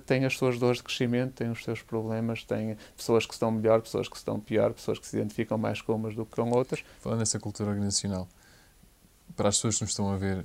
tem 0.07 0.25
as 0.25 0.37
suas 0.37 0.59
dores 0.59 0.79
de 0.79 0.85
crescimento, 0.85 1.33
tem 1.35 1.51
os 1.51 1.63
seus 1.63 1.83
problemas, 1.83 2.45
tem 2.45 2.77
pessoas 2.97 3.27
que 3.27 3.33
estão 3.33 3.51
melhor, 3.51 3.81
pessoas 3.81 4.09
que 4.09 4.17
estão 4.17 4.39
pior, 4.41 4.73
pessoas 4.73 4.99
que 4.99 5.07
se 5.07 5.17
identificam 5.17 5.59
mais 5.59 5.81
com 5.81 5.95
umas 5.95 6.15
do 6.15 6.25
que 6.25 6.37
com 6.37 6.51
outras. 6.51 6.85
Falando 7.01 7.21
nessa 7.21 7.39
cultura 7.39 7.71
organizacional, 7.71 8.29
para 9.37 9.49
as 9.49 9.57
pessoas 9.57 9.77
que 9.77 9.83
nos 9.83 9.91
estão 9.91 10.11
a 10.11 10.17
ver 10.17 10.45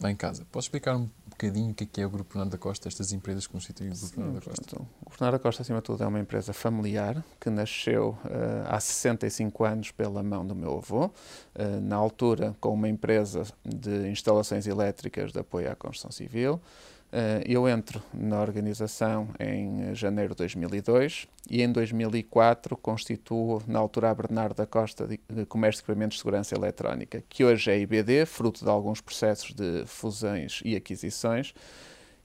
lá 0.00 0.10
em 0.10 0.16
casa, 0.16 0.44
podes 0.50 0.64
explicar 0.64 0.96
um 0.96 1.08
bocadinho 1.38 1.70
o 1.70 1.74
que 1.74 1.84
é, 1.84 1.86
que 1.86 2.00
é 2.00 2.06
o 2.06 2.10
Grupo 2.10 2.30
Bernardo 2.34 2.50
da 2.50 2.58
Costa, 2.58 2.88
estas 2.88 3.12
empresas 3.12 3.46
que 3.46 3.52
constituem 3.52 3.90
o 3.90 3.94
Grupo 3.94 4.16
Bernardo 4.16 4.40
da 4.40 4.40
Costa? 4.40 4.62
Portanto, 4.62 4.88
o 5.06 5.10
Bernardo 5.10 5.32
da 5.34 5.38
Costa, 5.38 5.62
acima 5.62 5.78
de 5.78 5.84
tudo, 5.84 6.02
é 6.02 6.06
uma 6.06 6.18
empresa 6.18 6.52
familiar 6.52 7.24
que 7.40 7.48
nasceu 7.48 8.18
uh, 8.24 8.66
há 8.66 8.80
65 8.80 9.64
anos 9.64 9.90
pela 9.92 10.22
mão 10.22 10.44
do 10.44 10.54
meu 10.54 10.78
avô, 10.78 11.06
uh, 11.06 11.80
na 11.80 11.94
altura 11.94 12.56
com 12.60 12.74
uma 12.74 12.88
empresa 12.88 13.44
de 13.64 14.08
instalações 14.08 14.66
elétricas 14.66 15.30
de 15.32 15.38
apoio 15.38 15.70
à 15.70 15.76
construção 15.76 16.10
civil. 16.10 16.60
Uh, 17.10 17.40
eu 17.46 17.66
entro 17.66 18.02
na 18.12 18.38
organização 18.38 19.30
em 19.40 19.94
janeiro 19.94 20.34
de 20.34 20.38
2002 20.38 21.26
e 21.48 21.62
em 21.62 21.72
2004 21.72 22.76
constituo, 22.76 23.62
na 23.66 23.78
altura, 23.78 24.10
a 24.10 24.14
Bernardo 24.14 24.54
da 24.54 24.66
Costa 24.66 25.06
de 25.06 25.18
Comércio 25.46 25.80
de 25.80 25.84
Equipamentos 25.84 26.16
de 26.16 26.20
Segurança 26.20 26.54
Eletrónica, 26.54 27.24
que 27.26 27.42
hoje 27.44 27.70
é 27.70 27.78
IBD, 27.78 28.26
fruto 28.26 28.62
de 28.62 28.68
alguns 28.68 29.00
processos 29.00 29.54
de 29.54 29.86
fusões 29.86 30.60
e 30.62 30.76
aquisições, 30.76 31.54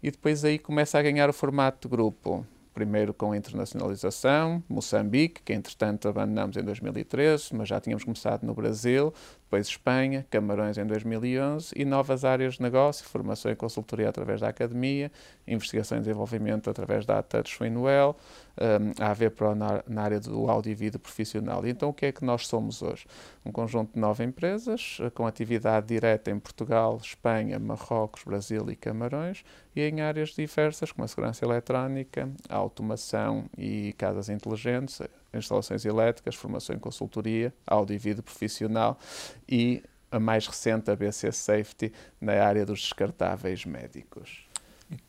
e 0.02 0.12
depois 0.12 0.44
aí 0.44 0.60
começa 0.60 1.00
a 1.00 1.02
ganhar 1.02 1.30
o 1.30 1.34
formato 1.34 1.88
de 1.88 1.96
grupo. 1.96 2.46
Primeiro 2.74 3.14
com 3.14 3.32
a 3.32 3.38
internacionalização, 3.38 4.62
Moçambique, 4.68 5.44
que 5.44 5.54
entretanto 5.54 6.10
abandonamos 6.10 6.58
em 6.58 6.64
2013, 6.64 7.56
mas 7.56 7.70
já 7.70 7.80
tínhamos 7.80 8.04
começado 8.04 8.44
no 8.44 8.54
Brasil, 8.54 9.14
depois 9.54 9.68
Espanha, 9.68 10.26
Camarões 10.32 10.80
em 10.80 10.86
2011 10.86 11.76
e 11.76 11.86
novas 11.86 12.26
áreas 12.26 12.56
de 12.56 12.64
negócio, 12.64 13.06
formação 13.06 13.52
e 13.52 13.56
consultoria 13.56 14.10
através 14.10 14.42
da 14.42 14.48
academia, 14.48 15.12
investigação 15.46 16.00
e 16.00 16.02
desenvolvimento 16.02 16.72
através 16.72 17.06
da 17.06 17.22
Touch 17.22 17.60
Winwell, 17.62 18.16
um, 18.60 19.04
a 19.04 19.12
AV 19.12 19.30
Pro 19.30 19.54
na, 19.54 19.84
na, 19.88 20.02
área 20.02 20.20
do 20.20 20.48
vídeo 20.76 21.00
profissional. 21.00 21.64
E 21.68 21.70
então 21.70 21.90
o 21.90 21.94
que 21.94 22.08
é 22.08 22.12
que 22.12 22.26
nós 22.26 22.48
somos 22.48 22.82
hoje? 22.82 23.06
Um 23.46 23.52
conjunto 23.52 23.94
de 23.94 24.00
nove 24.00 24.24
empresas 24.24 24.98
eh, 25.00 25.12
com 25.12 25.28
atividade 25.28 25.86
direta 25.86 26.32
em 26.32 26.40
Portugal, 26.40 27.00
Espanha, 27.00 27.60
Marrocos, 27.60 28.24
Brasil 28.24 28.68
e 28.72 28.76
Camarões 28.76 29.44
e 29.76 29.82
em 29.82 30.02
áreas 30.02 30.30
diversas 30.30 30.92
como 30.92 31.06
a 31.06 31.08
segurança 31.08 31.46
eletrónica, 31.46 32.28
a 32.50 32.56
automação 32.56 33.46
e 33.56 33.94
casas 34.00 34.30
inteligentes, 34.30 35.00
instalações 35.34 35.86
elétricas, 35.86 36.36
formação 36.36 36.76
em 36.76 36.80
consultoria, 36.80 37.54
áudio 37.66 37.96
e 37.96 37.98
vídeo 37.98 38.24
profissional 38.24 39.00
e 39.48 39.84
a 40.12 40.20
mais 40.20 40.46
recente, 40.46 40.92
a 40.92 40.96
BC 40.96 41.32
Safety, 41.32 41.92
na 42.22 42.34
área 42.34 42.66
dos 42.66 42.82
descartáveis 42.82 43.66
médicos. 43.66 44.48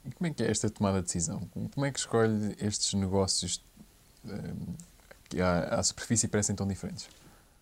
E 0.04 0.10
como 0.12 0.30
é 0.30 0.34
que 0.34 0.42
é 0.42 0.50
esta 0.50 0.70
tomada 0.70 1.00
de 1.00 1.04
decisão? 1.04 1.46
Como 1.52 1.84
é 1.84 1.90
que 1.90 1.98
escolhe 1.98 2.56
estes 2.58 2.94
negócios 2.94 3.62
eh, 4.26 4.54
que 5.28 5.42
à, 5.42 5.64
à 5.64 5.82
superfície 5.82 6.26
parecem 6.26 6.56
tão 6.56 6.66
diferentes? 6.66 7.06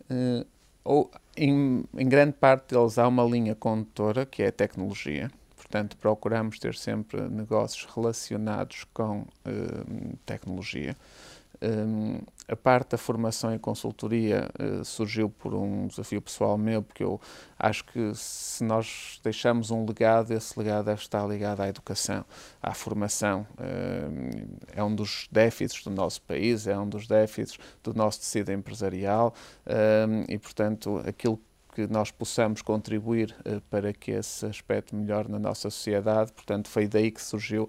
Uh, 0.03 0.47
ou, 0.85 1.11
em, 1.37 1.85
em, 1.97 2.09
grande 2.09 2.35
parte 2.35 2.75
deles 2.75 2.99
há 2.99 3.09
uma 3.09 3.25
linha 3.25 3.55
condutora 3.55 4.25
que 4.25 4.43
é 4.43 4.49
a 4.49 4.53
tecnologia. 4.53 5.31
Portanto, 5.57 5.97
procuramos 5.97 6.59
ter 6.59 6.75
sempre 6.75 7.23
negócios 7.23 7.87
relacionados 7.93 8.85
com 8.93 9.21
uh, 9.21 10.17
tecnologia. 10.27 10.97
Um, 11.63 12.19
a 12.49 12.57
parte 12.57 12.91
da 12.91 12.99
formação 12.99 13.55
e 13.55 13.59
consultoria 13.59 14.51
uh, 14.61 14.85
surgiu 14.85 15.31
por 15.31 15.55
um 15.55 15.87
desafio 15.87 16.21
pessoal 16.21 16.59
meu, 16.59 16.83
porque 16.83 17.05
eu 17.05 17.21
acho 17.57 17.85
que 17.85 18.13
se 18.15 18.65
nós 18.65 19.21
deixamos 19.23 19.71
um 19.71 19.87
legado, 19.87 20.33
esse 20.33 20.59
legado 20.59 20.87
deve 20.87 21.01
estar 21.01 21.25
ligado 21.27 21.61
à 21.61 21.69
educação, 21.69 22.25
à 22.61 22.75
formação. 22.75 23.47
Uh, 23.53 24.59
é 24.75 24.83
um 24.83 24.93
dos 24.93 25.29
déficits 25.31 25.85
do 25.85 25.91
nosso 25.91 26.21
país, 26.23 26.67
é 26.67 26.77
um 26.77 26.89
dos 26.89 27.07
déficits 27.07 27.59
do 27.83 27.95
nosso 27.95 28.19
tecido 28.19 28.51
empresarial 28.51 29.33
uh, 29.67 30.25
e, 30.29 30.37
portanto, 30.39 31.01
aquilo 31.07 31.37
que 31.37 31.52
nós 31.89 32.11
possamos 32.11 32.63
contribuir 32.63 33.35
uh, 33.41 33.61
para 33.71 33.93
que 33.93 34.11
esse 34.11 34.45
aspecto 34.47 34.95
melhore 34.95 35.31
na 35.31 35.39
nossa 35.39 35.71
sociedade. 35.71 36.33
Portanto, 36.33 36.69
foi 36.69 36.87
daí 36.87 37.11
que 37.11 37.23
surgiu 37.23 37.65
uh, 37.65 37.69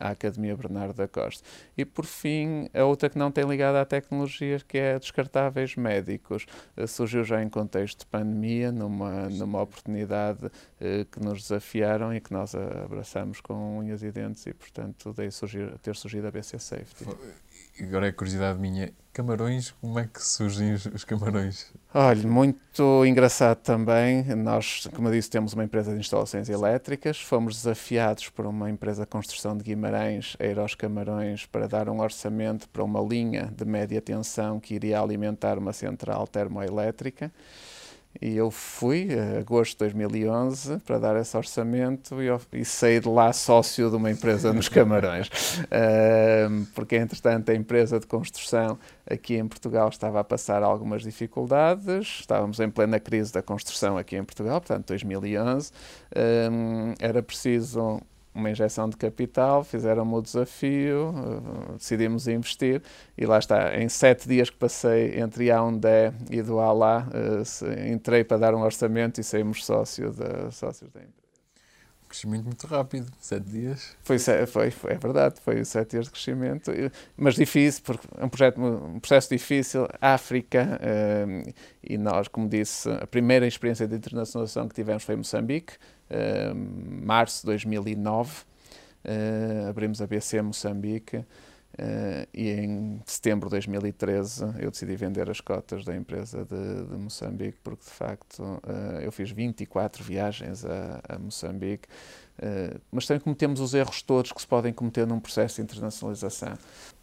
a 0.00 0.10
Academia 0.10 0.56
Bernardo 0.56 0.94
da 0.94 1.08
Costa. 1.08 1.46
E, 1.76 1.84
por 1.84 2.04
fim, 2.04 2.68
a 2.74 2.84
outra 2.84 3.08
que 3.08 3.18
não 3.18 3.30
tem 3.30 3.44
ligada 3.44 3.80
à 3.80 3.84
tecnologia, 3.84 4.60
que 4.66 4.78
é 4.78 4.98
descartáveis 4.98 5.76
médicos. 5.76 6.46
Uh, 6.76 6.86
surgiu 6.86 7.24
já 7.24 7.42
em 7.42 7.48
contexto 7.48 8.00
de 8.00 8.06
pandemia, 8.06 8.72
numa, 8.72 9.28
numa 9.28 9.62
oportunidade 9.62 10.50
que 11.10 11.20
nos 11.20 11.42
desafiaram 11.42 12.14
e 12.14 12.20
que 12.20 12.32
nós 12.32 12.54
abraçamos 12.54 13.40
com 13.40 13.78
unhas 13.78 14.02
e 14.02 14.10
dentes 14.10 14.46
e, 14.46 14.52
portanto, 14.52 15.12
daí 15.16 15.28
ter 15.82 15.96
surgido 15.96 16.26
a 16.26 16.30
BC 16.30 16.58
Safety 16.58 17.04
agora 17.82 18.08
é 18.08 18.12
curiosidade 18.12 18.58
minha, 18.58 18.92
camarões, 19.12 19.70
como 19.80 19.98
é 19.98 20.06
que 20.06 20.22
surgem 20.22 20.74
os, 20.74 21.04
camarões? 21.04 21.72
Olha, 21.94 22.28
muito 22.28 23.04
engraçado 23.06 23.58
também. 23.58 24.22
Nós, 24.34 24.86
como 24.94 25.08
eu 25.08 25.12
disse, 25.12 25.30
temos 25.30 25.54
uma 25.54 25.64
empresa 25.64 25.92
de 25.92 25.98
instalações 25.98 26.50
elétricas. 26.50 27.18
Fomos 27.18 27.54
desafiados 27.56 28.28
por 28.28 28.44
uma 28.44 28.68
empresa 28.68 29.04
de 29.04 29.08
construção 29.08 29.56
de 29.56 29.64
Guimarães, 29.64 30.36
a 30.38 30.44
ir 30.44 30.58
aos 30.58 30.74
Camarões, 30.74 31.46
para 31.46 31.66
dar 31.66 31.88
um 31.88 32.00
orçamento 32.00 32.68
para 32.68 32.84
uma 32.84 33.00
linha 33.00 33.50
de 33.56 33.64
média 33.64 34.02
tensão 34.02 34.60
que 34.60 34.74
iria 34.74 35.00
alimentar 35.00 35.58
uma 35.58 35.72
central 35.72 36.26
termoelétrica. 36.26 37.32
E 38.20 38.36
eu 38.36 38.50
fui, 38.50 39.08
em 39.12 39.38
agosto 39.38 39.72
de 39.72 39.78
2011, 39.78 40.78
para 40.78 40.98
dar 40.98 41.16
esse 41.16 41.36
orçamento 41.36 42.16
e, 42.22 42.28
e 42.60 42.64
saí 42.64 43.00
de 43.00 43.08
lá 43.08 43.32
sócio 43.32 43.90
de 43.90 43.96
uma 43.96 44.10
empresa 44.10 44.52
nos 44.52 44.68
Camarões. 44.68 45.30
Uh, 45.66 46.66
porque, 46.74 46.96
entretanto, 46.96 47.50
a 47.50 47.54
empresa 47.54 47.98
de 47.98 48.06
construção 48.06 48.78
aqui 49.08 49.36
em 49.36 49.46
Portugal 49.46 49.88
estava 49.88 50.20
a 50.20 50.24
passar 50.24 50.62
algumas 50.62 51.02
dificuldades, 51.02 52.20
estávamos 52.20 52.60
em 52.60 52.70
plena 52.70 53.00
crise 53.00 53.32
da 53.32 53.42
construção 53.42 53.98
aqui 53.98 54.16
em 54.16 54.24
Portugal, 54.24 54.60
portanto, 54.60 54.86
2011. 54.88 55.70
Uh, 55.70 56.94
era 57.00 57.22
preciso 57.22 58.00
uma 58.36 58.50
injeção 58.50 58.88
de 58.88 58.96
capital, 58.96 59.64
fizeram-me 59.64 60.14
o 60.14 60.20
desafio, 60.20 61.10
uh, 61.10 61.72
decidimos 61.76 62.28
investir 62.28 62.82
e 63.16 63.24
lá 63.24 63.38
está. 63.38 63.76
Em 63.76 63.88
sete 63.88 64.28
dias 64.28 64.50
que 64.50 64.56
passei 64.56 65.18
entre 65.18 65.46
Yaoundé 65.46 66.12
e 66.30 66.42
do 66.42 66.60
Alá, 66.60 67.08
uh, 67.08 67.90
entrei 67.90 68.22
para 68.22 68.36
dar 68.36 68.54
um 68.54 68.60
orçamento 68.60 69.20
e 69.20 69.24
saímos 69.24 69.64
sócio 69.64 70.10
de, 70.10 70.52
sócios 70.52 70.90
da 70.90 71.00
empresa. 71.00 71.15
Crescimento 72.16 72.44
muito 72.46 72.66
rápido, 72.66 73.12
sete 73.20 73.44
dias. 73.44 73.94
Foi, 74.02 74.18
foi, 74.18 74.70
foi, 74.70 74.92
é 74.92 74.96
verdade, 74.96 75.38
foi 75.38 75.62
sete 75.66 75.90
dias 75.90 76.06
de 76.06 76.12
crescimento, 76.12 76.72
mas 77.14 77.34
difícil, 77.34 77.82
porque 77.84 78.08
é 78.16 78.24
um, 78.24 78.28
projeto, 78.30 78.58
um 78.58 78.98
processo 78.98 79.28
difícil, 79.28 79.86
África, 80.00 80.80
uh, 80.80 81.52
e 81.82 81.98
nós, 81.98 82.26
como 82.26 82.48
disse, 82.48 82.88
a 82.90 83.06
primeira 83.06 83.46
experiência 83.46 83.86
de 83.86 83.96
internacionalização 83.96 84.66
que 84.66 84.74
tivemos 84.74 85.04
foi 85.04 85.14
em 85.14 85.18
Moçambique, 85.18 85.74
uh, 86.10 86.54
março 87.04 87.42
de 87.42 87.46
2009, 87.48 88.44
uh, 89.04 89.68
abrimos 89.68 90.00
a 90.00 90.06
BC 90.06 90.40
Moçambique, 90.40 91.22
Uh, 91.78 92.26
e 92.32 92.48
em 92.48 93.02
setembro 93.04 93.50
de 93.50 93.56
2013 93.56 94.44
eu 94.60 94.70
decidi 94.70 94.96
vender 94.96 95.28
as 95.28 95.42
cotas 95.42 95.84
da 95.84 95.94
empresa 95.94 96.42
de, 96.42 96.86
de 96.86 96.96
Moçambique, 96.96 97.58
porque 97.62 97.84
de 97.84 97.90
facto 97.90 98.42
uh, 98.42 98.98
eu 99.02 99.12
fiz 99.12 99.30
24 99.30 100.02
viagens 100.02 100.64
a, 100.64 101.02
a 101.06 101.18
Moçambique, 101.18 101.86
uh, 102.38 102.80
mas 102.90 103.06
também 103.06 103.20
cometemos 103.20 103.60
os 103.60 103.74
erros 103.74 104.02
todos 104.02 104.32
que 104.32 104.40
se 104.40 104.46
podem 104.46 104.72
cometer 104.72 105.06
num 105.06 105.20
processo 105.20 105.56
de 105.56 105.62
internacionalização. 105.62 106.54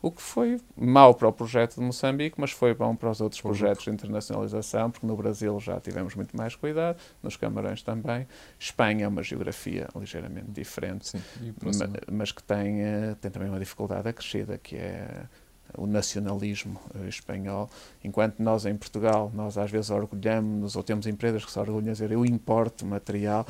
O 0.01 0.11
que 0.11 0.21
foi 0.21 0.59
mau 0.75 1.13
para 1.13 1.27
o 1.27 1.33
projeto 1.33 1.75
de 1.75 1.81
Moçambique, 1.81 2.39
mas 2.39 2.51
foi 2.51 2.73
bom 2.73 2.95
para 2.95 3.09
os 3.09 3.21
outros 3.21 3.41
projetos 3.41 3.85
de 3.85 3.91
internacionalização, 3.91 4.91
porque 4.91 5.07
no 5.07 5.15
Brasil 5.15 5.59
já 5.59 5.79
tivemos 5.79 6.15
muito 6.15 6.35
mais 6.35 6.55
cuidado, 6.55 6.97
nos 7.21 7.37
Camarões 7.37 7.81
também. 7.81 8.27
Espanha 8.59 9.05
é 9.05 9.07
uma 9.07 9.23
geografia 9.23 9.87
ligeiramente 9.95 10.51
diferente, 10.51 11.09
Sim, 11.09 11.21
mas, 11.61 11.79
mas, 12.11 12.31
que 12.31 12.43
tem, 12.43 12.77
tem 13.21 13.31
também 13.31 13.49
uma 13.49 13.59
dificuldade 13.59 14.09
acrescida, 14.09 14.57
que 14.57 14.75
é 14.75 15.25
o 15.77 15.87
nacionalismo 15.87 16.79
uh, 16.95 17.07
espanhol, 17.07 17.69
enquanto 18.03 18.39
nós 18.39 18.65
em 18.65 18.75
Portugal, 18.75 19.31
nós 19.33 19.57
às 19.57 19.71
vezes 19.71 19.89
orgulhamos 19.89 20.75
ou 20.75 20.83
temos 20.83 21.07
empresas 21.07 21.43
que 21.43 21.51
se 21.51 21.59
orgulham 21.59 21.83
de 21.83 21.91
dizer 21.91 22.11
eu 22.11 22.25
importo 22.25 22.85
material, 22.85 23.45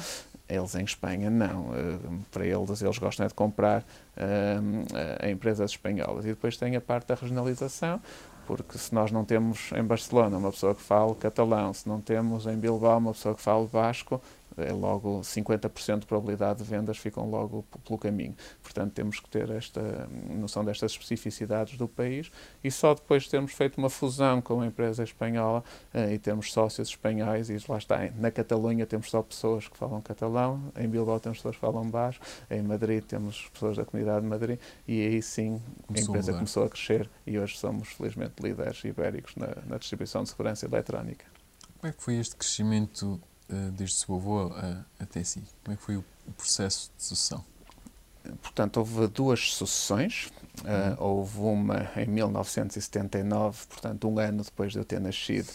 eles 0.54 0.76
em 0.76 0.84
Espanha 0.84 1.30
não. 1.30 1.70
Uh, 1.70 2.26
para 2.32 2.46
eles, 2.46 2.82
eles 2.82 2.98
gostam 2.98 3.28
de 3.28 3.34
comprar 3.34 3.82
uh, 3.82 5.30
empresas 5.30 5.72
espanholas. 5.72 6.26
E 6.26 6.30
depois 6.30 6.58
tem 6.58 6.76
a 6.76 6.82
parte 6.82 7.08
da 7.08 7.16
regionalização, 7.16 8.02
porque 8.46 8.78
se 8.78 8.94
nós 8.94 9.12
não 9.12 9.24
temos 9.24 9.72
em 9.74 9.84
Barcelona 9.84 10.38
uma 10.38 10.52
pessoa 10.52 10.76
que 10.76 10.82
fala 10.82 11.16
catalão, 11.16 11.74
se 11.74 11.88
não 11.88 12.02
temos 12.02 12.46
em 12.46 12.58
Bilbao 12.58 12.98
uma 12.98 13.14
pessoa 13.14 13.36
que 13.36 13.42
fala 13.42 13.66
basco, 13.68 14.22
é 14.58 14.72
logo 14.72 15.22
50% 15.22 16.00
de 16.00 16.06
probabilidade 16.06 16.60
de 16.60 16.70
vendas 16.70 16.98
ficam 16.98 17.30
logo 17.30 17.64
pelo 17.86 17.98
caminho. 17.98 18.36
Portanto, 18.62 18.94
temos 18.94 19.20
que 19.20 19.30
ter 19.30 19.50
esta 19.50 20.08
noção 20.30 20.64
destas 20.64 20.92
especificidades 20.92 21.78
do 21.78 21.88
país 21.88 22.32
e 22.64 22.72
só 22.72 22.94
depois 22.94 23.24
de 23.24 23.30
termos 23.30 23.54
feito 23.54 23.78
uma 23.78 23.90
fusão 23.90 24.42
com 24.42 24.62
a 24.62 24.66
empresa 24.68 25.04
espanhola 25.04 25.64
uh, 25.94 26.12
e 26.12 26.20
termos 26.20 26.52
sócios 26.52 26.90
espanhóis 26.90 27.50
e 27.50 27.58
lá 27.68 27.78
está, 27.78 28.10
na 28.16 28.32
Catalunha 28.32 28.86
temos 28.86 29.10
só 29.10 29.22
pessoas 29.22 29.68
que 29.68 29.78
falam 29.78 30.02
catalão, 30.02 30.72
em 30.78 30.88
Bilbao 30.88 31.20
temos 31.20 31.40
pessoas 31.40 31.56
que 31.56 31.62
falam 31.62 31.90
basco, 31.90 32.26
em 32.50 32.62
Madrid 32.62 33.04
temos 33.04 33.50
pessoas 33.54 33.78
da 33.78 33.86
comunidade 33.86 34.22
de 34.22 34.28
Madrid 34.28 34.60
e 34.88 35.02
aí 35.02 35.22
sim 35.22 35.62
começou 35.88 36.14
a 36.14 36.18
empresa 36.18 36.32
a 36.32 36.36
começou 36.36 36.64
a 36.64 36.70
crescer 36.70 37.10
e 37.26 37.40
hoje 37.40 37.58
somos 37.58 37.90
felizmente 37.90 38.34
líderes 38.42 38.84
ibéricos 38.84 39.36
na, 39.36 39.56
na 39.66 39.78
distribuição 39.78 40.24
de 40.24 40.30
segurança 40.30 40.66
eletrónica. 40.66 41.26
Como 41.80 41.92
é 41.92 41.96
que 41.96 42.02
foi 42.02 42.16
este 42.16 42.36
crescimento 42.36 43.20
uh, 43.50 43.72
desde 43.72 43.98
seu 43.98 44.16
avô 44.16 44.48
uh, 44.48 44.86
até 45.00 45.24
si? 45.24 45.44
Como 45.64 45.74
é 45.74 45.78
que 45.78 45.84
foi 45.84 45.98
o, 45.98 46.06
o 46.28 46.32
processo 46.34 46.92
de 46.98 47.04
sucessão? 47.04 47.44
portanto, 48.42 48.78
houve 48.78 49.08
duas 49.08 49.54
sucessões. 49.54 50.32
Uh, 50.60 51.04
houve 51.04 51.40
uma 51.40 51.90
em 51.98 52.06
1979, 52.06 53.66
portanto, 53.68 54.08
um 54.08 54.20
ano 54.20 54.44
depois 54.44 54.72
de 54.72 54.78
eu 54.78 54.86
ter 54.86 55.02
nascido, 55.02 55.52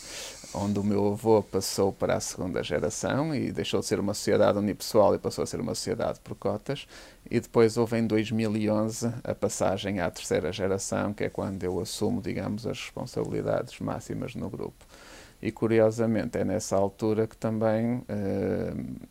onde 0.53 0.79
o 0.81 0.83
meu 0.83 1.13
avô 1.13 1.41
passou 1.41 1.93
para 1.93 2.17
a 2.17 2.21
segunda 2.21 2.63
geração 2.65 3.33
e 3.33 3.53
deixou 3.53 3.79
de 3.79 3.87
ser 3.87 4.01
uma 4.01 4.13
sociedade 4.13 4.59
unipessoal 4.59 5.15
e 5.15 5.19
passou 5.19 5.45
a 5.45 5.47
ser 5.47 5.61
uma 5.61 5.75
sociedade 5.75 6.19
por 6.21 6.35
cotas. 6.35 6.89
E 7.31 7.39
depois 7.39 7.77
houve 7.77 7.97
em 7.97 8.07
2011 8.07 9.13
a 9.23 9.35
passagem 9.35 10.01
à 10.01 10.11
terceira 10.11 10.53
geração, 10.53 11.15
que 11.15 11.25
é 11.25 11.29
quando 11.31 11.63
eu 11.63 11.79
assumo, 11.79 12.21
digamos, 12.21 12.67
as 12.67 12.81
responsabilidades 12.81 13.79
máximas 13.79 14.35
no 14.35 14.51
grupo. 14.51 14.85
E 15.41 15.53
curiosamente 15.53 16.39
é 16.39 16.45
nessa 16.45 16.77
altura 16.77 17.27
que 17.27 17.37
também. 17.37 17.99
Uh, 17.99 19.09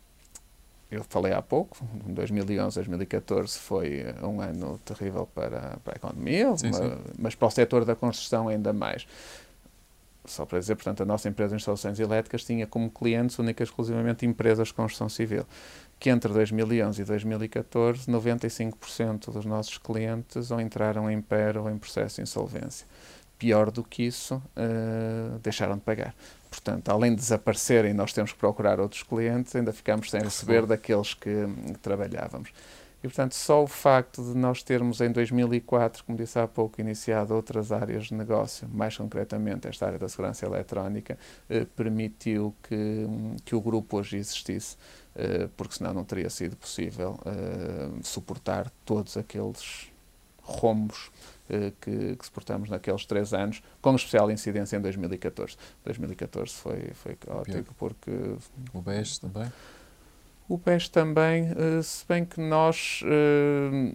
eu 0.90 1.04
falei 1.04 1.34
há 1.34 1.42
pouco, 1.42 1.76
2011, 2.06 2.76
2014 2.76 3.58
foi 3.58 4.06
um 4.22 4.40
ano 4.40 4.78
terrível 4.86 5.28
para, 5.34 5.76
para 5.84 5.94
a 5.94 5.96
economia, 5.96 6.56
sim, 6.56 6.72
sim. 6.72 6.82
mas 7.18 7.34
para 7.34 7.48
o 7.48 7.50
setor 7.50 7.84
da 7.84 7.94
construção 7.94 8.48
ainda 8.48 8.72
mais. 8.72 9.06
Só 10.28 10.44
para 10.44 10.58
dizer, 10.58 10.76
portanto, 10.76 11.02
a 11.02 11.06
nossa 11.06 11.28
empresa 11.28 11.50
de 11.50 11.56
instalações 11.56 11.98
elétricas 11.98 12.44
tinha 12.44 12.66
como 12.66 12.90
clientes 12.90 13.38
única 13.38 13.62
e 13.62 13.64
exclusivamente 13.64 14.26
empresas 14.26 14.68
de 14.68 14.74
construção 14.74 15.08
civil, 15.08 15.44
que 15.98 16.10
entre 16.10 16.32
2011 16.32 17.00
e 17.00 17.04
2014, 17.04 18.10
95% 18.10 19.32
dos 19.32 19.44
nossos 19.44 19.78
clientes 19.78 20.50
ou 20.50 20.60
entraram 20.60 21.10
em 21.10 21.20
PER 21.20 21.56
ou 21.56 21.70
em 21.70 21.78
processo 21.78 22.16
de 22.16 22.22
insolvência. 22.22 22.86
Pior 23.38 23.70
do 23.70 23.84
que 23.84 24.02
isso, 24.02 24.36
uh, 24.36 25.38
deixaram 25.38 25.76
de 25.76 25.82
pagar. 25.82 26.14
Portanto, 26.50 26.88
além 26.88 27.12
de 27.14 27.20
desaparecerem, 27.20 27.94
nós 27.94 28.12
temos 28.12 28.32
que 28.32 28.38
procurar 28.38 28.80
outros 28.80 29.02
clientes, 29.02 29.54
ainda 29.54 29.72
ficamos 29.72 30.10
sem 30.10 30.20
receber 30.20 30.66
daqueles 30.66 31.14
que, 31.14 31.46
que 31.66 31.78
trabalhávamos. 31.78 32.50
E, 33.02 33.06
portanto, 33.06 33.34
só 33.34 33.62
o 33.62 33.66
facto 33.66 34.22
de 34.22 34.36
nós 34.36 34.62
termos 34.62 35.00
em 35.00 35.12
2004, 35.12 36.04
como 36.04 36.18
disse 36.18 36.36
há 36.38 36.48
pouco, 36.48 36.80
iniciado 36.80 37.32
outras 37.32 37.70
áreas 37.70 38.06
de 38.06 38.14
negócio, 38.14 38.68
mais 38.72 38.96
concretamente 38.96 39.68
esta 39.68 39.86
área 39.86 39.98
da 39.98 40.08
segurança 40.08 40.44
eletrónica, 40.44 41.16
eh, 41.48 41.64
permitiu 41.76 42.52
que, 42.60 43.06
que 43.44 43.54
o 43.54 43.60
grupo 43.60 43.98
hoje 43.98 44.16
existisse, 44.16 44.76
eh, 45.14 45.48
porque 45.56 45.76
senão 45.76 45.94
não 45.94 46.02
teria 46.02 46.28
sido 46.28 46.56
possível 46.56 47.20
eh, 47.24 48.00
suportar 48.02 48.68
todos 48.84 49.16
aqueles 49.16 49.92
rombos 50.42 51.12
que, 51.80 52.16
que 52.16 52.24
suportamos 52.24 52.68
naqueles 52.68 53.04
três 53.06 53.32
anos, 53.32 53.62
com 53.80 53.94
especial 53.94 54.30
incidência 54.30 54.76
em 54.76 54.80
2014. 54.80 55.56
2014 55.84 56.52
foi, 56.54 56.90
foi 56.94 57.16
caótico 57.16 57.74
porque... 57.74 58.10
O 58.72 58.80
BES 58.80 59.18
também? 59.18 59.52
O 60.48 60.56
BES 60.56 60.88
também, 60.88 61.52
eh, 61.56 61.82
se 61.82 62.06
bem 62.06 62.24
que 62.24 62.40
nós 62.40 63.00
eh, 63.04 63.94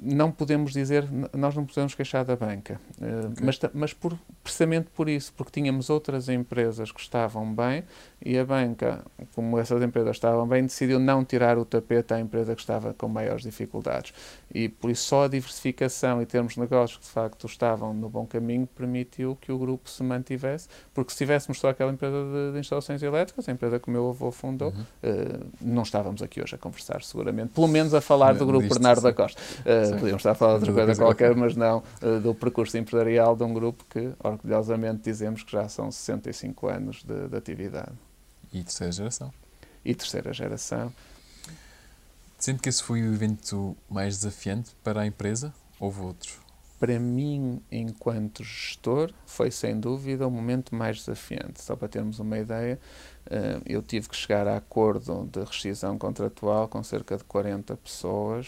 não 0.00 0.30
podemos 0.30 0.72
dizer, 0.72 1.06
nós 1.36 1.54
não 1.54 1.66
podemos 1.66 1.94
queixar 1.94 2.24
da 2.24 2.36
banca, 2.36 2.80
okay. 2.96 3.44
mas, 3.44 3.58
mas 3.74 3.92
por, 3.92 4.16
precisamente 4.44 4.88
por 4.94 5.08
isso, 5.08 5.32
porque 5.36 5.60
tínhamos 5.60 5.90
outras 5.90 6.28
empresas 6.28 6.92
que 6.92 7.00
estavam 7.00 7.52
bem 7.52 7.82
e 8.24 8.38
a 8.38 8.44
banca, 8.44 9.04
como 9.34 9.58
essas 9.58 9.82
empresas 9.82 10.16
estavam 10.16 10.46
bem, 10.46 10.62
decidiu 10.62 10.98
não 10.98 11.24
tirar 11.24 11.58
o 11.58 11.64
tapete 11.64 12.14
à 12.14 12.20
empresa 12.20 12.54
que 12.54 12.60
estava 12.60 12.94
com 12.94 13.08
maiores 13.08 13.42
dificuldades. 13.42 14.12
E 14.52 14.68
por 14.68 14.90
isso 14.90 15.04
só 15.04 15.24
a 15.24 15.28
diversificação 15.28 16.22
e 16.22 16.26
termos 16.26 16.56
negócios 16.56 16.98
que 16.98 17.04
de 17.04 17.10
facto 17.10 17.46
estavam 17.46 17.92
no 17.92 18.08
bom 18.08 18.26
caminho 18.26 18.66
permitiu 18.66 19.36
que 19.40 19.50
o 19.50 19.58
grupo 19.58 19.90
se 19.90 20.02
mantivesse, 20.02 20.68
porque 20.94 21.12
se 21.12 21.18
tivéssemos 21.18 21.58
só 21.58 21.70
aquela 21.70 21.92
empresa 21.92 22.16
de, 22.16 22.52
de 22.52 22.58
instalações 22.58 23.02
elétricas, 23.02 23.48
a 23.48 23.52
empresa 23.52 23.78
que 23.78 23.88
o 23.88 23.90
meu 23.90 24.08
avô 24.08 24.30
fundou, 24.30 24.70
uhum. 24.70 24.80
uh, 24.80 25.46
não 25.60 25.82
estávamos 25.82 26.22
aqui 26.22 26.40
hoje 26.40 26.54
a 26.54 26.58
conversar 26.58 27.02
seguramente, 27.02 27.50
pelo 27.50 27.68
menos 27.68 27.94
a 27.94 28.00
falar 28.00 28.34
do 28.34 28.46
grupo 28.46 28.68
Bernardo 28.68 29.02
da 29.02 29.12
Costa. 29.12 29.40
Uh, 29.60 29.87
podíamos 29.92 30.20
estar 30.20 30.32
a 30.32 30.34
falar 30.34 30.58
de 30.58 30.68
outra 30.68 30.84
coisa 30.84 31.02
qualquer, 31.02 31.34
mas 31.34 31.56
não 31.56 31.82
uh, 32.02 32.20
do 32.20 32.34
percurso 32.34 32.76
empresarial 32.76 33.36
de 33.36 33.44
um 33.44 33.52
grupo 33.52 33.84
que 33.88 34.12
orgulhosamente 34.22 35.02
dizemos 35.02 35.42
que 35.42 35.52
já 35.52 35.68
são 35.68 35.90
65 35.90 36.68
anos 36.68 37.02
de, 37.02 37.28
de 37.28 37.36
atividade. 37.36 37.92
E 38.52 38.62
terceira 38.62 38.92
geração. 38.92 39.32
E 39.84 39.94
terceira 39.94 40.32
geração. 40.32 40.92
Sente 42.38 42.62
que 42.62 42.68
esse 42.68 42.82
foi 42.82 43.02
o 43.02 43.12
evento 43.12 43.76
mais 43.90 44.18
desafiante 44.18 44.70
para 44.84 45.00
a 45.00 45.06
empresa? 45.06 45.52
Houve 45.80 46.02
outro? 46.02 46.48
Para 46.78 46.98
mim, 47.00 47.60
enquanto 47.72 48.44
gestor, 48.44 49.12
foi 49.26 49.50
sem 49.50 49.80
dúvida 49.80 50.24
o 50.26 50.30
momento 50.30 50.72
mais 50.72 50.98
desafiante. 50.98 51.60
Só 51.60 51.74
para 51.74 51.88
termos 51.88 52.20
uma 52.20 52.38
ideia, 52.38 52.78
eh, 53.28 53.60
eu 53.66 53.82
tive 53.82 54.08
que 54.08 54.14
chegar 54.14 54.46
a 54.46 54.56
acordo 54.56 55.28
de 55.30 55.40
rescisão 55.40 55.98
contratual 55.98 56.68
com 56.68 56.80
cerca 56.84 57.16
de 57.16 57.24
40 57.24 57.76
pessoas, 57.76 58.46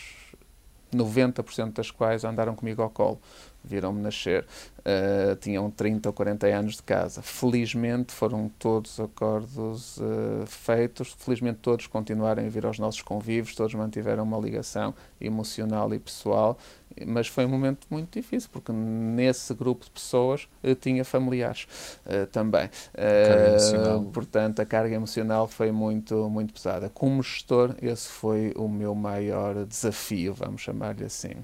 90% 0.93 1.73
das 1.75 1.91
quais 1.91 2.25
andaram 2.25 2.55
comigo 2.55 2.83
ao 2.83 2.91
colo 2.91 3.21
viram-me 3.63 4.01
nascer, 4.01 4.47
uh, 4.79 5.37
tinham 5.37 5.71
30 5.71 6.09
ou 6.09 6.13
40 6.13 6.47
anos 6.47 6.77
de 6.77 6.83
casa. 6.83 7.23
Felizmente 7.23 8.13
foram 8.13 8.51
todos 8.59 8.99
acordos 8.99 9.99
uh, 9.99 10.47
feitos, 10.47 11.15
felizmente 11.19 11.59
todos 11.61 11.87
continuaram 11.87 12.45
a 12.45 12.49
vir 12.49 12.65
aos 12.65 12.79
nossos 12.79 13.03
convívios, 13.03 13.55
todos 13.55 13.75
mantiveram 13.75 14.25
uma 14.25 14.39
ligação 14.39 14.95
emocional 15.21 15.93
e 15.95 15.99
pessoal, 15.99 16.59
mas 17.07 17.29
foi 17.29 17.45
um 17.45 17.49
momento 17.49 17.87
muito 17.91 18.19
difícil, 18.19 18.49
porque 18.53 18.73
nesse 18.73 19.55
grupo 19.55 19.85
de 19.85 19.91
pessoas 19.91 20.49
eu 20.63 20.75
tinha 20.75 21.05
familiares 21.05 21.67
uh, 22.07 22.27
também. 22.27 22.67
Uh, 22.95 24.11
portanto, 24.11 24.61
a 24.61 24.67
carga 24.67 24.95
emocional 24.95 25.47
foi 25.47 25.71
muito, 25.71 26.29
muito 26.29 26.53
pesada. 26.53 26.89
Como 26.89 27.23
gestor, 27.23 27.75
esse 27.81 28.09
foi 28.09 28.53
o 28.57 28.69
meu 28.69 28.95
maior 28.95 29.65
desafio, 29.65 30.35
vamos 30.35 30.63
chamar-lhe 30.63 31.05
assim. 31.05 31.35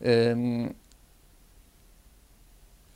Um, 0.00 0.70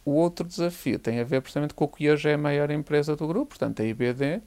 o 0.04 0.12
outro 0.12 0.46
desafio 0.46 0.98
tem 0.98 1.18
a 1.20 1.24
ver 1.24 1.40
precisamente 1.40 1.74
com 1.74 1.84
o 1.84 1.88
que 1.88 2.10
hoje 2.10 2.28
é 2.28 2.34
a 2.34 2.38
maior 2.38 2.70
empresa 2.70 3.16
do 3.16 3.26
grupo, 3.26 3.46
portanto, 3.48 3.80
a 3.80 3.84
IBD. 3.84 4.42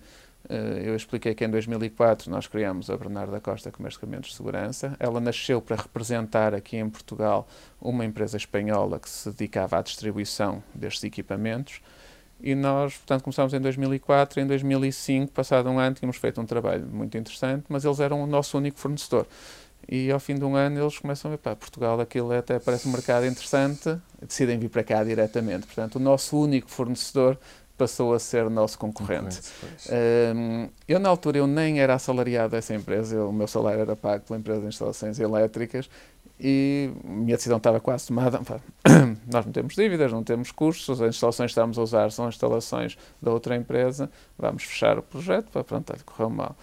Eh, 0.49 0.83
eu 0.85 0.95
expliquei 0.95 1.35
que 1.35 1.43
em 1.43 1.49
2004 1.49 2.31
nós 2.31 2.47
criamos 2.47 2.89
a 2.89 2.97
Bernardo 2.97 3.31
da 3.31 3.39
Costa 3.39 3.71
Comércio 3.71 4.01
de 4.21 4.33
Segurança. 4.33 4.95
Ela 4.99 5.19
nasceu 5.19 5.61
para 5.61 5.75
representar 5.75 6.53
aqui 6.53 6.77
em 6.77 6.89
Portugal 6.89 7.47
uma 7.81 8.05
empresa 8.05 8.37
espanhola 8.37 8.99
que 8.99 9.09
se 9.09 9.29
dedicava 9.31 9.77
à 9.77 9.81
distribuição 9.81 10.63
destes 10.73 11.03
equipamentos. 11.03 11.81
E 12.39 12.53
nós, 12.53 12.95
portanto, 12.95 13.23
começámos 13.23 13.53
em 13.53 13.59
2004. 13.59 14.39
Em 14.39 14.47
2005, 14.47 15.31
passado 15.31 15.69
um 15.69 15.79
ano, 15.79 15.95
tínhamos 15.95 16.17
feito 16.17 16.39
um 16.39 16.45
trabalho 16.45 16.85
muito 16.85 17.17
interessante, 17.17 17.65
mas 17.67 17.83
eles 17.83 17.99
eram 17.99 18.23
o 18.23 18.27
nosso 18.27 18.57
único 18.57 18.79
fornecedor 18.79 19.25
e 19.87 20.11
ao 20.11 20.19
fim 20.19 20.35
de 20.35 20.43
um 20.43 20.55
ano 20.55 20.81
eles 20.81 20.99
começam 20.99 21.31
a 21.31 21.35
ver, 21.35 21.37
pá, 21.37 21.55
Portugal 21.55 21.99
aquilo 22.01 22.31
até 22.33 22.59
parece 22.59 22.87
um 22.87 22.91
mercado 22.91 23.25
interessante, 23.25 23.97
decidem 24.21 24.59
vir 24.59 24.69
para 24.69 24.83
cá 24.83 25.03
diretamente. 25.03 25.65
Portanto, 25.65 25.95
o 25.95 25.99
nosso 25.99 26.37
único 26.37 26.69
fornecedor 26.69 27.37
passou 27.77 28.13
a 28.13 28.19
ser 28.19 28.49
nosso 28.49 28.77
concorrente. 28.77 29.39
Um, 30.35 30.69
eu, 30.87 30.99
na 30.99 31.09
altura, 31.09 31.37
eu 31.37 31.47
nem 31.47 31.79
era 31.79 31.93
assalariado 31.93 32.51
dessa 32.51 32.73
empresa, 32.73 33.15
eu, 33.15 33.29
o 33.29 33.33
meu 33.33 33.47
salário 33.47 33.81
era 33.81 33.95
pago 33.95 34.23
pela 34.25 34.39
empresa 34.39 34.61
de 34.61 34.67
instalações 34.67 35.19
elétricas 35.19 35.89
e 36.39 36.91
minha 37.03 37.35
decisão 37.35 37.57
estava 37.57 37.79
quase 37.79 38.07
tomada. 38.07 38.39
nós 39.31 39.45
não 39.45 39.51
temos 39.51 39.75
dívidas, 39.75 40.11
não 40.11 40.23
temos 40.23 40.51
custos, 40.51 41.01
as 41.01 41.09
instalações 41.09 41.49
que 41.49 41.59
estamos 41.59 41.77
a 41.77 41.81
usar 41.81 42.11
são 42.11 42.27
instalações 42.29 42.97
da 43.21 43.31
outra 43.31 43.55
empresa, 43.55 44.09
vamos 44.37 44.63
fechar 44.63 44.97
o 44.97 45.03
projeto, 45.03 45.49
para 45.51 45.63
pronto, 45.63 45.93
correu 46.05 46.29
mal. 46.29 46.55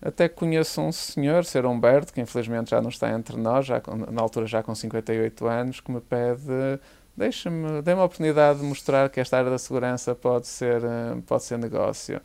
Até 0.00 0.28
conheço 0.28 0.80
um 0.82 0.92
senhor, 0.92 1.44
Sr. 1.44 1.64
Humberto, 1.64 2.12
que 2.12 2.20
infelizmente 2.20 2.70
já 2.70 2.82
não 2.82 2.90
está 2.90 3.10
entre 3.10 3.36
nós, 3.36 3.64
já, 3.64 3.82
na 4.10 4.20
altura 4.20 4.46
já 4.46 4.62
com 4.62 4.74
58 4.74 5.46
anos, 5.46 5.80
que 5.80 5.90
me 5.90 6.00
pede 6.00 6.78
deixa-me, 7.16 7.82
dê-me 7.82 8.00
a 8.00 8.04
oportunidade 8.04 8.60
de 8.60 8.64
mostrar 8.64 9.08
que 9.10 9.20
esta 9.20 9.38
área 9.38 9.50
da 9.50 9.58
segurança 9.58 10.14
pode 10.14 10.46
ser, 10.46 10.82
eh, 10.84 11.16
pode 11.26 11.44
ser 11.44 11.58
negócio. 11.58 12.20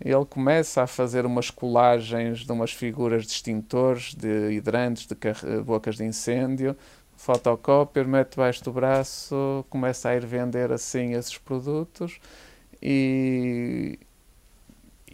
Ele 0.00 0.24
começa 0.26 0.82
a 0.82 0.86
fazer 0.86 1.24
umas 1.24 1.50
colagens 1.50 2.40
de 2.40 2.52
umas 2.52 2.72
figuras 2.72 3.24
de 3.24 3.32
extintores, 3.32 4.14
de 4.14 4.52
hidrantes, 4.52 5.06
de 5.06 5.16
bocas 5.62 5.96
de 5.96 6.04
incêndio, 6.04 6.76
fotocópia, 7.16 8.04
mete 8.04 8.32
debaixo 8.32 8.64
do 8.64 8.72
braço, 8.72 9.64
começa 9.70 10.08
a 10.10 10.16
ir 10.16 10.26
vender 10.26 10.72
assim 10.72 11.12
esses 11.12 11.38
produtos 11.38 12.18
e, 12.82 13.98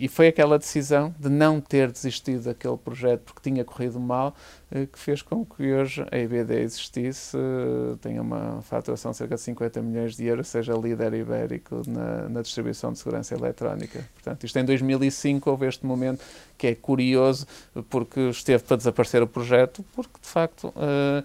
e 0.01 0.09
foi 0.09 0.29
aquela 0.29 0.59
decisão 0.59 1.15
de 1.19 1.29
não 1.29 1.61
ter 1.61 1.93
desistido 1.93 2.45
daquele 2.45 2.79
projeto 2.79 3.21
porque 3.21 3.51
tinha 3.51 3.63
corrido 3.63 4.01
mal 4.01 4.35
eh, 4.71 4.87
que 4.87 4.99
fez 4.99 5.21
com 5.21 5.45
que 5.45 5.75
hoje 5.75 6.07
a 6.11 6.17
IBD 6.17 6.63
existisse, 6.63 7.37
eh, 7.37 7.97
tenha 8.01 8.23
uma 8.23 8.63
faturação 8.63 9.11
de 9.11 9.19
cerca 9.19 9.35
de 9.35 9.43
50 9.43 9.83
milhões 9.83 10.17
de 10.17 10.25
euros, 10.25 10.49
seja 10.49 10.73
líder 10.73 11.13
ibérico 11.13 11.83
na, 11.87 12.31
na 12.31 12.41
distribuição 12.41 12.95
de 12.95 12.99
segurança 12.99 13.35
eletrónica. 13.35 14.03
Portanto, 14.15 14.45
isto 14.45 14.59
em 14.59 14.65
2005 14.65 15.51
houve 15.51 15.67
este 15.67 15.85
momento 15.85 16.25
que 16.57 16.69
é 16.69 16.75
curioso 16.75 17.47
porque 17.91 18.31
esteve 18.31 18.65
para 18.65 18.79
desaparecer 18.79 19.23
o 19.23 19.27
projeto 19.27 19.85
porque 19.95 20.19
de 20.19 20.29
facto 20.29 20.73
eh, 20.77 21.23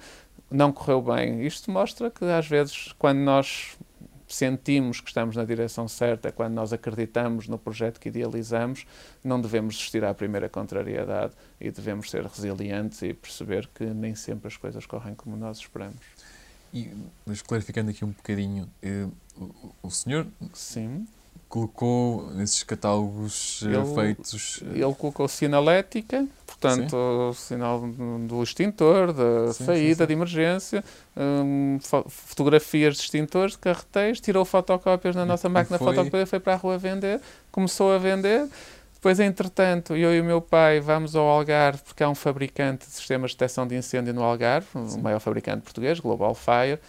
não 0.52 0.74
correu 0.74 1.02
bem. 1.02 1.46
Isto 1.46 1.72
mostra 1.72 2.12
que 2.12 2.26
às 2.26 2.46
vezes 2.46 2.94
quando 3.00 3.20
nós 3.20 3.78
sentimos 4.28 5.00
que 5.00 5.10
estamos 5.10 5.36
na 5.36 5.44
direção 5.44 5.88
certa, 5.88 6.32
quando 6.32 6.54
nós 6.54 6.74
acreditamos 6.74 7.48
no 7.48 7.58
projeto 7.58 8.00
que 8.00 8.10
idealizamos, 8.10 8.86
não 9.24 9.40
devemos 9.40 9.76
desistir 9.76 10.04
à 10.04 10.14
primeira 10.14 10.50
contrariedade 10.50 11.34
e 11.60 11.70
devemos 11.70 12.10
ser 12.10 12.26
resilientes 12.26 13.02
e 13.02 13.14
perceber 13.14 13.68
que 13.74 13.86
nem 13.86 14.16
sempre 14.16 14.48
as 14.48 14.58
coisas 14.58 14.86
correm 14.86 15.16
como 15.16 15.36
nós 15.38 15.58
esperamos. 15.58 16.02
E, 16.74 16.90
mas 17.26 17.42
clarificando 17.42 17.92
aqui 17.92 18.04
um 18.04 18.12
bocadinho, 18.12 18.70
eh, 18.82 19.08
o, 19.38 19.74
o 19.84 19.92
senhor 19.92 20.28
Sim. 20.54 21.08
Colocou 21.60 22.30
nesses 22.34 22.63
catálogos 22.63 23.63
eh, 23.65 23.74
Ele- 23.74 23.96
feitos. 23.96 24.60
eh, 24.62 24.80
Ele 24.80 24.94
colocou 24.96 25.26
sinalética, 25.30 26.28
portanto, 26.46 26.94
o 26.96 27.34
sinal 27.34 27.80
do 28.28 28.44
extintor, 28.44 29.13
da 29.13 29.54
Sim, 29.54 29.63
saída 29.65 29.96
sim, 29.96 30.00
sim. 30.04 30.08
de 30.08 30.13
emergência, 30.13 30.84
hum, 31.15 31.80
fo- 31.82 32.04
fotografias 32.10 32.96
de 32.98 33.04
extintores, 33.04 33.54
de 33.54 33.60
carreteiros, 33.60 34.20
tirou 34.20 34.44
fotocópias 34.44 35.15
na 35.15 35.24
E- 35.24 35.26
nossa 35.26 35.48
e 35.48 35.50
máquina 35.50 35.78
foi- 35.78 35.88
fotocópia, 35.96 36.26
foi 36.28 36.39
para 36.41 36.54
a 36.54 36.58
rua 36.58 36.78
vender, 36.78 37.22
começou 37.54 37.94
a 37.94 37.98
vender. 37.98 38.48
Depois, 38.94 39.20
entretanto, 39.22 39.96
eu 39.96 40.13
e 40.13 40.20
o 40.20 40.24
meu 40.26 40.41
pai 40.41 40.82
vamos 40.82 41.15
ao 41.15 41.26
Algarve, 41.26 41.82
porque 41.86 42.04
há 42.04 42.10
um 42.10 42.15
fabricante 42.15 42.86
de 42.86 42.91
sistemas 42.91 43.32
de 43.32 43.38
detecção 43.38 43.65
de 43.65 43.76
incêndio 43.78 44.13
no 44.13 44.24
Algarve, 44.24 44.68
Sim. 44.74 45.00
o 45.00 45.04
maior 45.04 45.20
fabricante 45.22 45.62
português, 45.62 46.02
Global 46.02 46.36
Fire, 46.36 46.80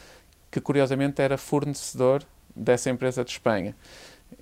que 0.50 0.60
curiosamente 0.60 1.22
era 1.22 1.36
fornecedor 1.38 2.24
dessa 2.54 2.90
empresa 2.90 3.22
de 3.22 3.30
Espanha. 3.30 3.76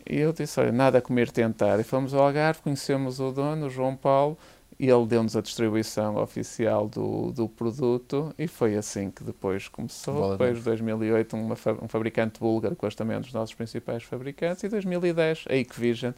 E 0.09 0.19
eu 0.19 0.33
disse, 0.33 0.61
olha, 0.61 0.73
nada 0.73 1.01
como 1.01 1.19
ir 1.21 1.31
tentar. 1.31 1.79
E 1.81 1.85
fomos 1.85 2.13
ao 2.15 2.27
Algarve, 2.27 2.61
conhecemos 2.63 3.21
o 3.21 3.31
dono, 3.31 3.67
o 3.67 3.71
João 3.71 3.97
Paulo, 3.97 4.37
e 4.79 4.89
ele 4.89 5.07
deu-nos 5.07 5.37
a 5.37 5.41
distribuição 5.41 6.17
oficial 6.17 6.89
do, 6.89 7.31
do 7.33 7.49
produto 7.49 8.35
e 8.39 8.47
foi 8.49 8.77
assim 8.77 9.11
que 9.11 9.23
depois 9.23 9.69
começou. 9.69 10.15
Bola 10.15 10.27
de 10.27 10.33
depois 10.33 10.59
de 10.59 10.65
2008, 10.65 11.37
uma 11.37 11.57
um 11.83 11.89
fabricante 11.89 12.41
búlgaro, 12.41 12.75
que 12.77 12.85
hoje 12.85 12.97
também 12.97 13.15
é 13.15 13.19
um 13.19 13.23
dos 13.23 13.33
nossos 13.33 13.55
principais 13.55 14.03
fabricantes, 14.03 14.63
e 14.65 14.69
2010, 14.69 15.45
a 15.49 15.55
Hikvision, 15.55 16.13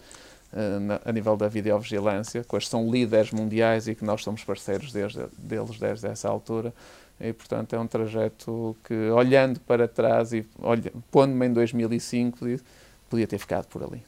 eh, 0.52 0.78
na- 0.78 1.00
a 1.04 1.12
nível 1.12 1.36
da 1.36 1.48
videovigilância, 1.48 2.42
que 2.42 2.56
hoje 2.56 2.66
são 2.68 2.90
líderes 2.90 3.30
mundiais 3.30 3.88
e 3.88 3.94
que 3.94 4.04
nós 4.04 4.22
somos 4.22 4.42
parceiros 4.42 4.90
desde, 4.92 5.24
deles 5.38 5.78
desde 5.78 6.06
essa 6.08 6.28
altura. 6.28 6.72
E, 7.20 7.32
portanto, 7.32 7.74
é 7.74 7.78
um 7.78 7.86
trajeto 7.86 8.76
que, 8.84 8.94
olhando 9.10 9.60
para 9.60 9.86
trás 9.86 10.32
e 10.32 10.44
olha, 10.62 10.92
pondo-me 11.10 11.46
em 11.46 11.52
2005, 11.52 12.44
disse, 12.46 12.64
podia 13.08 13.26
ter 13.26 13.38
ficado 13.38 13.66
por 13.66 13.82
ali. 13.82 14.04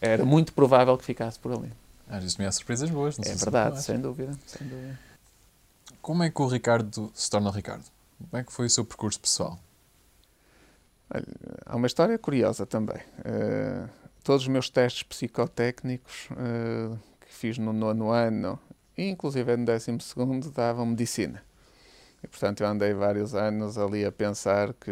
Era 0.00 0.24
muito 0.24 0.52
provável 0.52 0.96
que 0.98 1.04
ficasse 1.04 1.38
por 1.38 1.52
ali. 1.52 1.72
Às 2.08 2.22
vezes 2.22 2.36
me 2.36 2.44
há 2.44 2.52
surpresas 2.52 2.90
boas. 2.90 3.16
Não 3.16 3.24
É 3.24 3.34
se 3.34 3.44
verdade, 3.44 3.82
sem 3.82 4.00
dúvida, 4.00 4.36
sem 4.46 4.66
dúvida. 4.66 4.98
Como 6.00 6.22
é 6.22 6.30
que 6.30 6.42
o 6.42 6.46
Ricardo 6.46 7.10
se 7.14 7.30
torna 7.30 7.48
o 7.48 7.52
Ricardo? 7.52 7.84
Como 8.18 8.40
é 8.40 8.44
que 8.44 8.52
foi 8.52 8.66
o 8.66 8.70
seu 8.70 8.84
percurso 8.84 9.20
pessoal? 9.20 9.58
Olha, 11.14 11.26
há 11.66 11.76
uma 11.76 11.86
história 11.86 12.18
curiosa 12.18 12.66
também. 12.66 13.00
Eh, 13.24 13.84
todos 14.24 14.42
os 14.42 14.48
meus 14.48 14.68
testes 14.68 15.02
psicotécnicos 15.04 16.28
eh, 16.32 16.96
que 17.20 17.32
fiz 17.32 17.58
no 17.58 17.72
nono 17.72 18.10
ano, 18.10 18.58
inclusive 18.96 19.56
no 19.56 19.64
décimo 19.64 20.00
segundo, 20.00 20.50
davam 20.50 20.86
medicina. 20.86 21.42
E, 22.22 22.28
portanto, 22.28 22.62
eu 22.62 22.68
andei 22.68 22.94
vários 22.94 23.34
anos 23.34 23.76
ali 23.76 24.04
a 24.04 24.12
pensar 24.12 24.72
que... 24.74 24.90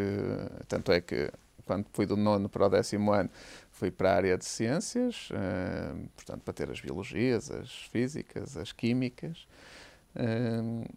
Tanto 0.67 0.91
é 0.93 1.01
que, 1.01 1.31
quando 1.71 1.87
fui 1.93 2.05
do 2.05 2.17
nono 2.17 2.49
para 2.49 2.67
o 2.67 2.69
décimo 2.69 3.13
ano, 3.13 3.31
fui 3.71 3.93
para 3.93 4.11
a 4.11 4.17
área 4.17 4.37
de 4.37 4.45
ciências, 4.45 5.29
eh, 5.33 5.95
portanto, 6.17 6.43
para 6.43 6.53
ter 6.53 6.69
as 6.69 6.81
biologias, 6.81 7.49
as 7.49 7.71
físicas, 7.93 8.57
as 8.57 8.73
químicas. 8.73 9.47
Eh, 10.17 10.89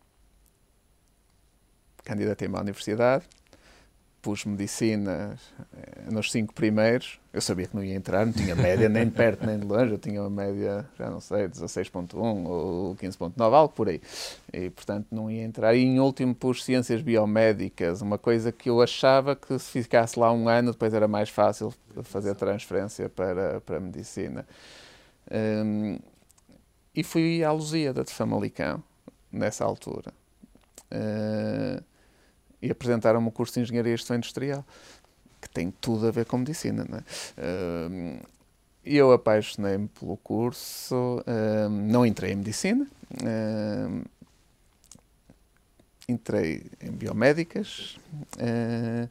Candidatei-me 2.03 2.57
à 2.57 2.61
universidade, 2.61 3.29
pus 4.23 4.45
medicina 4.45 5.37
eh, 5.75 6.09
nos 6.09 6.31
cinco 6.31 6.53
primeiros. 6.53 7.19
Eu 7.33 7.41
sabia 7.41 7.67
que 7.67 7.75
não 7.75 7.83
ia 7.83 7.93
entrar, 7.93 8.25
não 8.25 8.31
tinha 8.31 8.55
média 8.55 8.87
nem 8.87 9.05
de 9.05 9.11
perto 9.11 9.45
nem 9.45 9.59
de 9.59 9.65
longe. 9.65 9.91
Eu 9.91 9.97
tinha 9.97 10.21
uma 10.21 10.29
média, 10.29 10.87
já 10.97 11.09
não 11.09 11.19
sei, 11.19 11.49
16.1 11.49 12.15
ou 12.15 12.95
15.9, 12.95 13.53
algo 13.53 13.73
por 13.73 13.89
aí. 13.89 14.01
E, 14.53 14.69
portanto, 14.69 15.07
não 15.11 15.29
ia 15.29 15.43
entrar. 15.43 15.75
E, 15.75 15.83
em 15.83 15.99
último, 15.99 16.33
pus 16.33 16.63
ciências 16.63 17.01
biomédicas, 17.01 18.01
uma 18.01 18.17
coisa 18.17 18.49
que 18.51 18.69
eu 18.69 18.81
achava 18.81 19.35
que 19.35 19.59
se 19.59 19.69
ficasse 19.69 20.17
lá 20.17 20.31
um 20.31 20.47
ano, 20.47 20.71
depois 20.71 20.93
era 20.93 21.07
mais 21.07 21.29
fácil 21.29 21.73
fazer 22.03 22.31
a 22.31 22.35
transferência 22.35 23.09
para, 23.09 23.59
para 23.59 23.77
a 23.77 23.79
medicina. 23.81 24.47
Hum, 25.29 25.99
e 26.95 27.03
fui 27.03 27.43
à 27.43 27.51
Lusíada 27.51 28.05
de 28.05 28.11
Famalicão, 28.13 28.81
nessa 29.29 29.65
altura. 29.65 30.13
Uh, 30.89 31.83
e 32.63 32.71
apresentaram-me 32.71 33.27
o 33.27 33.31
curso 33.31 33.55
de 33.55 33.59
Engenharia 33.59 33.93
e 33.93 33.97
Gestão 33.97 34.15
Industrial, 34.15 34.65
que 35.41 35.49
tem 35.49 35.69
tudo 35.69 36.07
a 36.07 36.11
ver 36.11 36.25
com 36.25 36.37
medicina. 36.37 36.85
Não 36.87 36.97
é? 36.97 37.01
Uh, 37.01 38.25
e 38.85 38.95
eu 38.95 39.11
apaixonei-me 39.11 39.89
pelo 39.89 40.15
curso, 40.15 40.95
uh, 40.95 41.69
não 41.69 42.05
entrei 42.05 42.31
em 42.31 42.37
medicina, 42.37 42.87
uh, 43.21 44.09
entrei 46.07 46.65
em 46.81 46.91
biomédicas, 46.91 47.97
uh, 48.37 49.09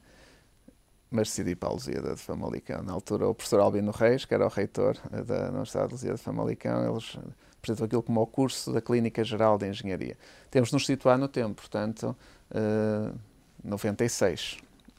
mas 1.11 1.29
decidi 1.29 1.55
para 1.55 1.69
a 1.69 1.73
Lusíada 1.73 2.15
de 2.15 2.21
Famalicão. 2.23 2.83
Na 2.83 2.95
altura, 2.95 3.29
o 3.29 3.35
professor 3.35 3.61
Albino 3.61 3.91
Reis, 3.91 4.25
que 4.25 4.33
era 4.33 4.47
o 4.47 4.49
reitor 4.49 4.97
da 5.27 5.49
Universidade 5.51 5.89
de 5.89 5.93
Lusíada 5.93 6.17
de 6.17 6.23
Famalicão, 6.23 6.91
eles 6.91 7.19
apresentou 7.59 7.85
aquilo 7.85 8.03
como 8.03 8.23
o 8.23 8.27
curso 8.27 8.73
da 8.73 8.81
Clínica 8.81 9.23
Geral 9.23 9.59
de 9.59 9.69
Engenharia. 9.69 10.17
Temos 10.51 10.71
de 10.71 10.75
nos 10.75 10.87
situar 10.87 11.19
no 11.19 11.29
tempo, 11.29 11.57
portanto, 11.57 12.17
uh, 12.51 13.15
96. 13.65 14.59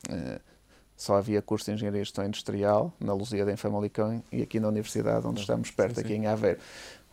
Uh, 0.09 0.39
só 0.95 1.15
havia 1.15 1.41
curso 1.41 1.65
de 1.65 1.71
Engenharia 1.73 2.01
e 2.01 2.03
Gestão 2.03 2.25
Industrial 2.25 2.93
na 2.99 3.13
Lusíada 3.13 3.51
em 3.51 3.57
Famalicão 3.57 4.23
e 4.31 4.41
aqui 4.41 4.59
na 4.59 4.67
Universidade, 4.67 5.25
onde 5.25 5.41
estamos 5.41 5.71
perto, 5.71 5.95
sim, 5.95 6.01
sim. 6.01 6.05
aqui 6.05 6.13
em 6.15 6.27
Aveiro. 6.27 6.59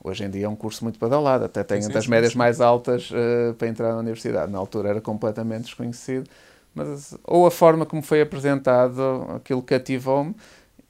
Hoje 0.03 0.25
em 0.25 0.31
dia 0.31 0.47
é 0.47 0.49
um 0.49 0.57
curso 0.57 0.83
muito 0.85 0.99
badalado, 0.99 1.45
até 1.45 1.63
tem 1.63 1.81
Sim, 1.81 1.89
entre 1.89 1.99
as 1.99 2.05
sim, 2.05 2.11
médias 2.11 2.35
mais 2.35 2.61
altas 2.61 3.11
uh, 3.11 3.55
para 3.55 3.69
entrar 3.69 3.93
na 3.93 3.99
universidade. 3.99 4.51
Na 4.51 4.59
altura 4.59 4.91
era 4.91 5.01
completamente 5.01 5.65
desconhecido, 5.65 6.29
mas 6.75 7.15
ou 7.25 7.47
a 7.47 7.51
forma 7.51 7.85
como 7.85 8.01
foi 8.01 8.23
apresentado, 8.23 9.27
aquilo 9.37 9.63
cativou-me, 9.63 10.35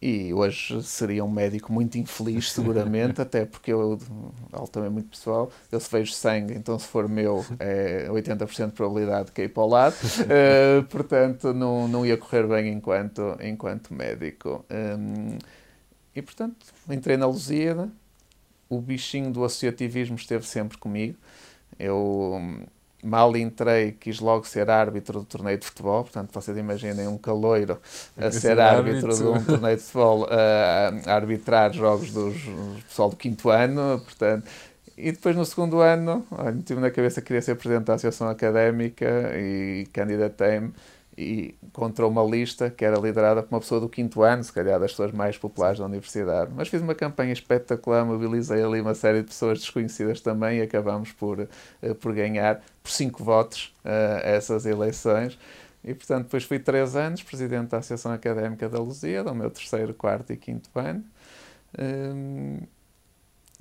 e 0.02 0.32
hoje 0.32 0.82
seria 0.82 1.22
um 1.24 1.30
médico 1.30 1.72
muito 1.72 1.98
infeliz, 1.98 2.52
seguramente, 2.52 3.20
até 3.22 3.44
porque 3.44 3.72
eu, 3.72 3.98
algo 4.50 4.68
também 4.68 4.88
muito 4.88 5.10
pessoal, 5.10 5.50
eu 5.70 5.78
se 5.78 5.90
vejo 5.90 6.12
sangue, 6.12 6.54
então 6.54 6.78
se 6.78 6.86
for 6.86 7.08
meu, 7.08 7.44
é 7.58 8.08
80% 8.08 8.66
de 8.66 8.72
probabilidade 8.72 9.26
de 9.26 9.32
cair 9.32 9.48
para 9.50 9.62
o 9.62 9.68
lado, 9.68 9.94
uh, 9.94 10.82
portanto 10.88 11.52
não, 11.52 11.86
não 11.86 12.06
ia 12.06 12.16
correr 12.16 12.46
bem 12.46 12.72
enquanto, 12.72 13.36
enquanto 13.42 13.92
médico. 13.92 14.64
Um, 14.70 15.36
e 16.14 16.22
portanto, 16.22 16.56
entrei 16.88 17.16
na 17.16 17.26
Lusíada, 17.26 17.90
o 18.68 18.80
bichinho 18.80 19.30
do 19.30 19.44
associativismo 19.44 20.16
esteve 20.16 20.46
sempre 20.46 20.78
comigo, 20.78 21.16
eu 21.78 22.40
mal 23.02 23.36
entrei, 23.36 23.92
quis 23.92 24.20
logo 24.20 24.46
ser 24.46 24.70
árbitro 24.70 25.20
do 25.20 25.24
torneio 25.24 25.58
de 25.58 25.66
futebol. 25.66 26.02
Portanto, 26.02 26.30
vocês 26.32 26.56
imaginem 26.56 27.08
um 27.08 27.18
caloiro 27.18 27.80
a 28.16 28.30
Quer 28.30 28.32
ser 28.32 28.40
ser 28.40 28.60
árbitro 28.60 29.14
de 29.14 29.22
árbitro. 29.22 29.32
um 29.32 29.44
torneio 29.44 29.76
de 29.76 29.82
futebol, 29.82 30.26
a, 30.30 31.10
a 31.10 31.14
arbitrar 31.14 31.72
jogos 31.72 32.12
dos 32.12 32.34
do 32.44 32.82
pessoal 32.88 33.10
do 33.10 33.16
quinto 33.16 33.48
ano. 33.50 34.00
Portanto, 34.00 34.48
e 34.96 35.12
depois 35.12 35.34
no 35.34 35.44
segundo 35.44 35.80
ano, 35.80 36.26
olha, 36.30 36.56
tive 36.64 36.80
na 36.80 36.90
cabeça 36.90 37.20
que 37.20 37.28
queria 37.28 37.42
ser 37.42 37.54
presidente 37.56 37.86
da 37.86 37.94
Associação 37.94 38.28
Académica 38.28 39.32
e 39.34 39.86
candidatei-me 39.92 40.72
e 41.20 41.54
contra 41.72 42.06
uma 42.06 42.22
lista 42.22 42.70
que 42.70 42.84
era 42.84 42.98
liderada 42.98 43.42
por 43.42 43.54
uma 43.54 43.60
pessoa 43.60 43.80
do 43.80 43.88
quinto 43.88 44.22
ano, 44.22 44.42
se 44.42 44.52
calhar 44.52 44.80
das 44.80 44.92
pessoas 44.92 45.12
mais 45.12 45.36
populares 45.36 45.78
da 45.78 45.84
universidade. 45.84 46.50
Mas 46.54 46.68
fiz 46.68 46.80
uma 46.80 46.94
campanha 46.94 47.32
espetacular, 47.32 48.04
mobilizei 48.04 48.62
ali 48.62 48.80
uma 48.80 48.94
série 48.94 49.20
de 49.20 49.28
pessoas 49.28 49.60
desconhecidas 49.60 50.20
também 50.20 50.58
e 50.58 50.62
acabamos 50.62 51.12
por, 51.12 51.40
eh, 51.82 51.94
por 51.94 52.14
ganhar 52.14 52.62
por 52.82 52.90
cinco 52.90 53.22
votos 53.22 53.74
uh, 53.84 54.20
essas 54.24 54.64
eleições. 54.64 55.38
E, 55.84 55.94
portanto, 55.94 56.24
depois 56.24 56.44
fui 56.44 56.58
três 56.58 56.96
anos 56.96 57.22
presidente 57.22 57.68
da 57.68 57.78
Associação 57.78 58.12
Académica 58.12 58.68
da 58.68 58.78
Lusíada, 58.78 59.32
o 59.32 59.34
meu 59.34 59.50
terceiro, 59.50 59.94
quarto 59.94 60.32
e 60.32 60.36
quinto 60.36 60.70
ano. 60.74 61.04
Hum, 61.78 62.60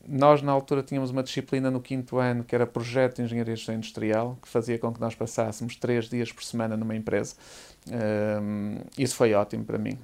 nós, 0.08 0.42
na 0.42 0.52
altura, 0.52 0.84
tínhamos 0.84 1.12
uma 1.12 1.24
disciplina 1.24 1.70
no 1.70 1.80
quinto 1.80 2.18
ano 2.18 2.44
que 2.44 2.56
era 2.56 2.66
Projeto 2.66 3.18
de 3.18 3.24
Engenharia 3.24 3.54
e 3.54 3.56
Gestão 3.56 3.76
Industrial, 3.76 4.38
que 4.42 4.48
fazia 4.48 4.78
com 4.80 4.94
que 4.94 5.00
nós 5.00 5.16
passássemos 5.16 5.76
três 5.76 6.10
dias 6.10 6.32
por 6.32 6.44
semana 6.44 6.76
numa 6.76 6.96
empresa. 6.96 7.36
Hum, 8.42 8.78
isso 8.98 9.16
foi 9.16 9.34
ótimo 9.34 9.64
para 9.66 9.78
mim, 9.78 9.98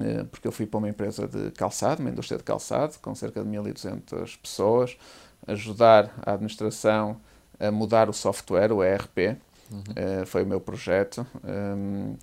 eh, 0.00 0.24
porque 0.30 0.46
eu 0.46 0.52
fui 0.52 0.66
para 0.66 0.78
uma 0.78 0.88
empresa 0.88 1.26
de 1.26 1.50
calçado, 1.52 2.00
uma 2.00 2.10
indústria 2.10 2.38
de 2.38 2.44
calçado, 2.44 2.98
com 3.00 3.14
cerca 3.14 3.42
de 3.42 3.48
1.200 3.48 4.38
pessoas, 4.40 4.96
ajudar 5.46 6.12
a 6.24 6.32
administração 6.32 7.20
a 7.60 7.70
mudar 7.70 8.08
o 8.08 8.12
software, 8.12 8.72
o 8.72 8.84
ERP, 8.84 9.36
Uhum. 9.70 10.22
Uh, 10.22 10.26
foi 10.26 10.42
o 10.42 10.46
meu 10.46 10.60
projeto. 10.60 11.26
Um, 11.44 12.16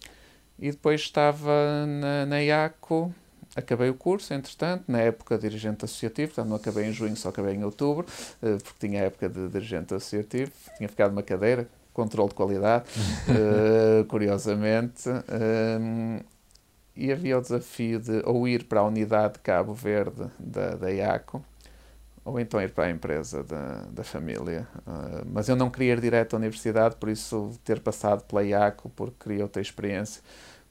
e 0.57 0.71
depois 0.71 1.01
estava 1.01 1.85
na, 1.85 2.25
na 2.25 2.39
IACO, 2.39 3.13
acabei 3.55 3.89
o 3.89 3.93
curso, 3.93 4.33
entretanto, 4.33 4.83
na 4.87 4.99
época 4.99 5.37
de 5.37 5.47
dirigente 5.47 5.85
associativo, 5.85 6.33
portanto 6.33 6.49
não 6.49 6.57
acabei 6.57 6.85
em 6.85 6.91
junho, 6.91 7.15
só 7.15 7.29
acabei 7.29 7.55
em 7.55 7.63
outubro, 7.63 8.05
uh, 8.41 8.57
porque 8.63 8.87
tinha 8.87 9.01
a 9.01 9.05
época 9.05 9.29
de 9.29 9.47
dirigente 9.47 9.93
associativo, 9.93 10.51
tinha 10.77 10.89
ficado 10.89 11.11
uma 11.11 11.23
cadeira, 11.23 11.67
controle 11.93 12.29
de 12.29 12.35
qualidade, 12.35 12.85
uh, 13.29 14.05
curiosamente. 14.09 15.09
Um, 15.09 16.19
e 16.95 17.11
havia 17.11 17.37
o 17.37 17.41
desafio 17.41 17.99
de 17.99 18.21
ou 18.25 18.47
ir 18.47 18.65
para 18.65 18.79
a 18.79 18.83
unidade 18.85 19.33
de 19.33 19.39
Cabo 19.39 19.73
Verde 19.73 20.29
da, 20.39 20.75
da 20.75 20.89
IACO 20.89 21.43
ou 22.25 22.39
então 22.39 22.59
ir 22.59 22.71
para 22.71 22.85
a 22.85 22.89
empresa 22.89 23.43
da, 23.43 23.83
da 23.91 24.03
família. 24.03 24.67
Uh, 24.79 25.23
mas 25.31 25.47
eu 25.47 25.55
não 25.55 25.69
queria 25.69 25.93
ir 25.93 26.01
direto 26.01 26.33
à 26.33 26.37
universidade, 26.37 26.95
por 26.95 27.07
isso 27.07 27.51
ter 27.63 27.79
passado 27.79 28.23
pela 28.23 28.43
IACO, 28.43 28.89
porque 28.89 29.15
queria 29.19 29.43
outra 29.43 29.61
experiência, 29.61 30.23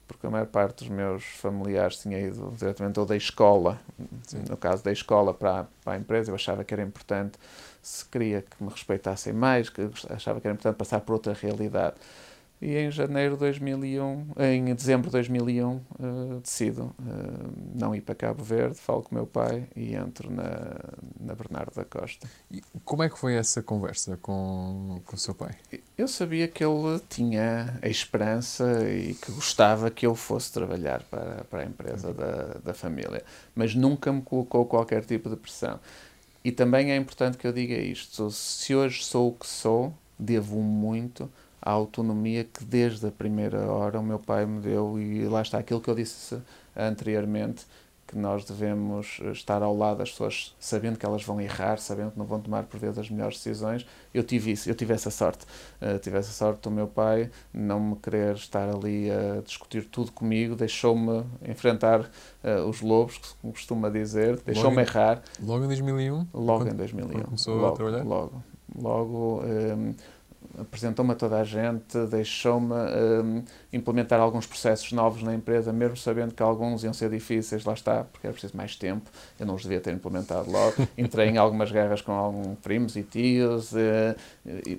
porque 0.07 0.27
a 0.27 0.31
maior 0.31 0.47
parte 0.47 0.85
dos 0.85 0.89
meus 0.89 1.25
familiares 1.25 1.99
tinha 1.99 2.19
ido 2.19 2.53
diretamente 2.57 3.01
ou 3.01 3.07
da 3.07 3.17
escola, 3.17 3.81
Sim. 4.27 4.45
no 4.49 4.57
caso 4.57 4.85
da 4.85 4.93
escola 4.93 5.33
para 5.33 5.61
a, 5.61 5.65
para 5.85 5.93
a 5.95 5.97
empresa, 5.97 6.31
eu 6.31 6.35
achava 6.35 6.65
que 6.65 6.75
era 6.75 6.83
importante, 6.83 7.39
se 7.83 8.05
queria 8.05 8.43
que 8.43 8.63
me 8.63 8.71
respeitassem 8.71 9.33
mais, 9.33 9.69
que 9.69 9.89
achava 10.11 10.41
que 10.41 10.47
era 10.47 10.55
importante 10.55 10.77
passar 10.77 11.01
por 11.01 11.15
outra 11.15 11.33
realidade. 11.33 11.97
E 12.65 12.79
em 12.79 12.91
janeiro 12.91 13.35
de 13.35 13.41
2001, 13.41 14.27
em 14.39 14.75
dezembro 14.75 15.09
de 15.09 15.13
2001, 15.13 15.69
uh, 15.69 15.83
eh, 16.01 16.41
decido 16.43 16.95
uh, 16.99 17.53
não 17.75 17.95
ir 17.95 18.01
para 18.01 18.15
Cabo 18.15 18.43
Verde, 18.43 18.77
falo 18.77 19.03
com 19.03 19.11
o 19.11 19.15
meu 19.19 19.27
pai 19.27 19.69
e 19.77 19.95
entro 19.95 20.33
na, 20.33 20.75
na 21.21 21.35
Bernardo 21.35 21.75
da 21.75 21.85
Costa. 21.85 22.27
E 22.51 22.63
como 22.83 23.03
é 23.03 23.11
que 23.11 23.19
foi 23.19 23.35
essa 23.35 23.63
conversa 23.63 24.17
com, 24.17 24.99
com 25.05 25.15
o 25.15 25.19
seu 25.19 25.35
pai? 25.35 25.55
Eu 25.99 26.09
sabia 26.09 26.49
que 26.49 26.65
ele 26.65 26.99
tinha 27.07 27.79
a 27.83 27.89
esperança 27.89 28.65
e 28.89 29.13
que 29.13 29.31
gostava 29.33 29.91
que 29.91 30.07
eu 30.07 30.15
fosse 30.15 30.51
trabalhar 30.51 31.03
para, 31.03 31.45
para 31.45 31.61
a 31.61 31.65
empresa 31.67 32.09
uhum. 32.09 32.15
da, 32.15 32.43
da 32.65 32.73
família, 32.73 33.23
mas 33.55 33.75
nunca 33.75 34.11
me 34.11 34.23
colocou 34.23 34.65
qualquer 34.65 35.05
tipo 35.05 35.29
de 35.29 35.37
pressão. 35.37 35.79
E 36.43 36.51
também 36.51 36.93
é 36.93 36.97
importante 36.97 37.37
que 37.37 37.47
eu 37.47 37.53
diga 37.53 37.75
isto: 37.75 38.31
se 38.31 38.75
hoje 38.75 39.05
sou 39.05 39.29
o 39.29 39.33
que 39.33 39.47
sou, 39.47 39.93
devo 40.19 40.63
muito 40.63 41.31
a 41.65 41.71
autonomia 41.71 42.45
que 42.45 42.63
desde 42.63 43.07
a 43.07 43.11
primeira 43.11 43.67
hora 43.73 43.99
o 43.99 44.03
meu 44.03 44.19
pai 44.19 44.45
me 44.45 44.61
deu 44.61 45.01
e 45.01 45.25
lá 45.25 45.41
está 45.41 45.59
aquilo 45.59 45.81
que 45.81 45.89
eu 45.89 45.95
disse 45.95 46.39
anteriormente 46.77 47.65
que 48.07 48.19
nós 48.19 48.45
devemos 48.45 49.19
estar 49.33 49.63
ao 49.63 49.75
lado 49.75 49.99
das 49.99 50.11
pessoas 50.11 50.55
sabendo 50.61 50.99
que 50.99 51.07
elas 51.07 51.25
vão 51.25 51.41
errar, 51.41 51.79
sabendo 51.79 52.11
que 52.11 52.19
não 52.19 52.27
vão 52.27 52.39
tomar 52.39 52.65
por 52.65 52.79
vezes 52.79 52.99
as 52.99 53.09
melhores 53.09 53.39
decisões. 53.39 53.87
Eu 54.13 54.23
tive 54.23 54.53
isso, 54.53 54.69
eu 54.69 54.75
tive 54.75 54.93
essa 54.93 55.11
sorte. 55.11 55.47
Uh, 55.81 55.99
tive 55.99 56.19
essa 56.19 56.31
sorte 56.31 56.61
do 56.61 56.71
meu 56.71 56.87
pai 56.87 57.31
não 57.51 57.81
me 57.81 57.97
querer 57.97 58.35
estar 58.35 58.69
ali 58.69 59.11
a 59.11 59.41
discutir 59.41 59.87
tudo 59.87 60.13
comigo, 60.13 60.55
deixou-me 60.55 61.25
enfrentar 61.49 62.03
uh, 62.03 62.69
os 62.69 62.83
lobos, 62.83 63.19
como 63.41 63.55
costuma 63.55 63.89
dizer, 63.89 64.39
deixou-me 64.43 64.83
errar. 64.83 65.23
Logo 65.43 65.65
em 65.65 65.69
2001? 65.69 66.27
Logo 66.35 66.69
em 66.69 66.75
2001. 66.75 67.23
Começou 67.23 67.57
logo, 67.57 67.69
a 67.69 67.77
trabalhar? 67.77 68.05
Logo. 68.05 68.43
Logo. 68.77 69.43
Um, 69.43 69.47
ehm, 69.47 69.95
apresentou-me 70.59 71.13
a 71.13 71.15
toda 71.15 71.41
a 71.41 71.45
gente, 71.45 71.99
deixou-me 72.07 72.75
um, 72.75 73.45
implementar 73.73 74.21
alguns 74.21 74.47
processos 74.47 74.93
novos 74.93 75.23
na 75.23 75.35
empresa, 75.35 75.73
mesmo 75.73 75.97
sabendo 75.97 76.35
que 76.35 76.43
alguns 76.43 76.85
iam 76.85 76.93
ser 76.93 77.11
difíceis, 77.11 77.65
lá 77.65 77.75
está, 77.75 78.05
porque 78.05 78.27
era 78.27 78.33
preciso 78.33 78.57
mais 78.57 78.77
tempo, 78.77 79.11
eu 79.39 79.47
não 79.47 79.55
os 79.55 79.63
devia 79.63 79.81
ter 79.81 79.93
implementado 79.93 80.51
logo. 80.51 80.75
Entrei 80.97 81.29
em 81.29 81.39
algumas 81.39 81.71
guerras 81.71 82.01
com 82.01 82.13
alguns 82.13 82.59
primos 82.59 82.97
e 82.97 83.03
tios, 83.03 83.73
uh, 83.73 83.77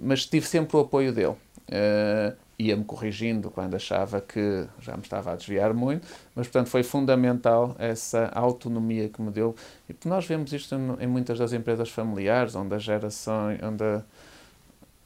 mas 0.02 0.26
tive 0.26 0.46
sempre 0.46 0.78
o 0.78 0.82
apoio 0.82 1.14
dele. 1.14 1.36
Uh, 1.68 2.36
ia-me 2.58 2.84
corrigindo 2.86 3.52
quando 3.52 3.76
achava 3.76 4.22
que 4.22 4.66
já 4.80 4.96
me 4.96 5.04
estava 5.04 5.34
a 5.34 5.36
desviar 5.36 5.74
muito, 5.74 6.08
mas 6.34 6.48
portanto 6.48 6.70
foi 6.70 6.84
fundamental 6.84 7.76
essa 7.78 8.30
autonomia 8.34 9.10
que 9.10 9.22
me 9.22 9.30
deu. 9.30 9.56
E 9.90 10.08
nós 10.08 10.26
vemos 10.26 10.54
isto 10.54 10.76
em 11.00 11.08
muitas 11.08 11.38
das 11.38 11.54
empresas 11.54 11.90
familiares, 11.90 12.56
onde 12.56 12.74
a 12.74 12.80
geração, 12.80 13.50
onde 13.62 13.84
a, 13.84 14.04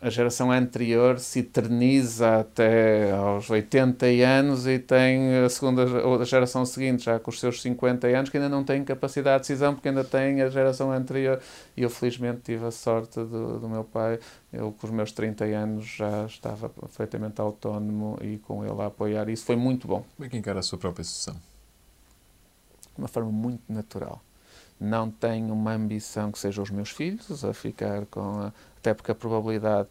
a 0.01 0.09
geração 0.09 0.49
anterior 0.49 1.19
se 1.19 1.39
eterniza 1.39 2.39
até 2.39 3.11
aos 3.11 3.49
80 3.49 4.05
anos 4.05 4.65
e 4.65 4.79
tem 4.79 5.35
a 5.43 5.49
segunda 5.49 5.83
ou 6.05 6.21
a 6.21 6.23
geração 6.23 6.65
seguinte 6.65 7.03
já 7.03 7.19
com 7.19 7.29
os 7.29 7.39
seus 7.39 7.61
50 7.61 8.07
anos 8.07 8.29
que 8.29 8.37
ainda 8.37 8.47
não 8.47 8.63
tem 8.63 8.81
capacidade 8.83 9.43
de 9.43 9.49
decisão 9.49 9.73
porque 9.73 9.89
ainda 9.89 10.05
tem 10.05 10.41
a 10.41 10.49
geração 10.49 10.91
anterior. 10.91 11.41
E 11.75 11.83
eu 11.83 11.89
felizmente 11.89 12.39
tive 12.43 12.65
a 12.65 12.71
sorte 12.71 13.19
do, 13.19 13.59
do 13.59 13.67
meu 13.67 13.83
pai. 13.83 14.19
Eu 14.53 14.71
com 14.71 14.87
os 14.87 14.93
meus 14.93 15.11
30 15.11 15.43
anos 15.45 15.85
já 15.85 16.25
estava 16.25 16.69
perfeitamente 16.69 17.41
autónomo 17.41 18.17
e 18.21 18.37
com 18.37 18.63
ele 18.63 18.81
a 18.81 18.85
apoiar. 18.85 19.27
Isso 19.27 19.43
foi 19.43 19.57
muito 19.57 19.85
bom. 19.85 20.05
Como 20.15 20.25
é 20.25 20.29
que 20.29 20.37
encara 20.37 20.59
a 20.59 20.63
sua 20.63 20.77
própria 20.77 21.03
sucessão? 21.03 21.35
De 21.35 22.99
uma 22.99 23.09
forma 23.09 23.31
muito 23.31 23.63
natural 23.67 24.21
não 24.79 25.11
tenho 25.11 25.53
uma 25.53 25.73
ambição 25.73 26.31
que 26.31 26.39
seja 26.39 26.61
os 26.61 26.69
meus 26.69 26.89
filhos 26.89 27.43
a 27.43 27.53
ficar 27.53 28.05
com 28.05 28.41
a, 28.41 28.53
até 28.77 28.93
porque 28.93 29.11
a 29.11 29.15
probabilidade 29.15 29.89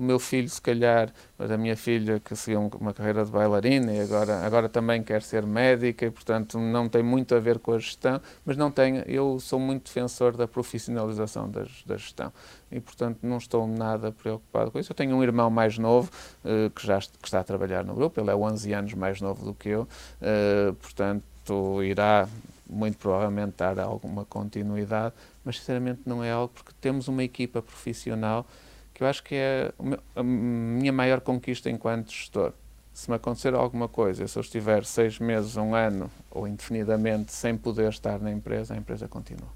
do 0.00 0.02
meu 0.02 0.18
filho, 0.18 0.48
se 0.48 0.60
calhar, 0.60 1.12
da 1.38 1.58
minha 1.58 1.76
filha 1.76 2.20
que 2.20 2.34
seguiu 2.34 2.70
uma 2.80 2.92
carreira 2.94 3.24
de 3.24 3.30
bailarina 3.30 3.92
e 3.92 4.00
agora, 4.00 4.44
agora 4.46 4.68
também 4.68 5.02
quer 5.02 5.22
ser 5.22 5.44
médica 5.44 6.06
e, 6.06 6.10
portanto, 6.10 6.58
não 6.58 6.88
tem 6.88 7.02
muito 7.02 7.34
a 7.34 7.40
ver 7.40 7.58
com 7.58 7.72
a 7.72 7.78
gestão, 7.78 8.20
mas 8.44 8.56
não 8.56 8.70
tenho, 8.70 9.02
eu 9.06 9.38
sou 9.38 9.58
muito 9.58 9.84
defensor 9.84 10.36
da 10.36 10.48
profissionalização 10.48 11.50
da, 11.50 11.66
da 11.86 11.96
gestão 11.96 12.32
e, 12.72 12.80
portanto, 12.80 13.18
não 13.22 13.36
estou 13.36 13.66
nada 13.66 14.10
preocupado 14.10 14.70
com 14.70 14.78
isso. 14.78 14.92
Eu 14.92 14.96
tenho 14.96 15.14
um 15.14 15.22
irmão 15.22 15.50
mais 15.50 15.76
novo 15.76 16.10
uh, 16.44 16.70
que 16.70 16.86
já 16.86 16.98
que 16.98 17.26
está 17.26 17.40
a 17.40 17.44
trabalhar 17.44 17.84
no 17.84 17.94
grupo, 17.94 18.20
ele 18.20 18.30
é 18.30 18.34
11 18.34 18.72
anos 18.72 18.94
mais 18.94 19.20
novo 19.20 19.44
do 19.44 19.54
que 19.54 19.68
eu, 19.68 19.82
uh, 19.82 20.72
portanto, 20.74 21.82
irá 21.82 22.28
muito 22.70 22.98
provavelmente 22.98 23.54
dar 23.56 23.78
alguma 23.80 24.24
continuidade, 24.24 25.14
mas 25.44 25.58
sinceramente 25.58 26.02
não 26.06 26.22
é 26.22 26.30
algo 26.30 26.52
porque 26.54 26.72
temos 26.80 27.08
uma 27.08 27.22
equipa 27.24 27.60
profissional 27.60 28.46
que 28.94 29.02
eu 29.02 29.08
acho 29.08 29.22
que 29.22 29.34
é 29.34 29.72
a 30.14 30.22
minha 30.22 30.92
maior 30.92 31.20
conquista 31.20 31.70
enquanto 31.70 32.10
gestor. 32.10 32.52
Se 32.92 33.08
me 33.08 33.16
acontecer 33.16 33.54
alguma 33.54 33.88
coisa, 33.88 34.26
se 34.26 34.38
eu 34.38 34.42
estiver 34.42 34.84
seis 34.84 35.18
meses, 35.18 35.56
um 35.56 35.74
ano 35.74 36.10
ou 36.30 36.46
indefinidamente 36.46 37.32
sem 37.32 37.56
poder 37.56 37.88
estar 37.88 38.20
na 38.20 38.30
empresa, 38.30 38.74
a 38.74 38.76
empresa 38.76 39.08
continua. 39.08 39.48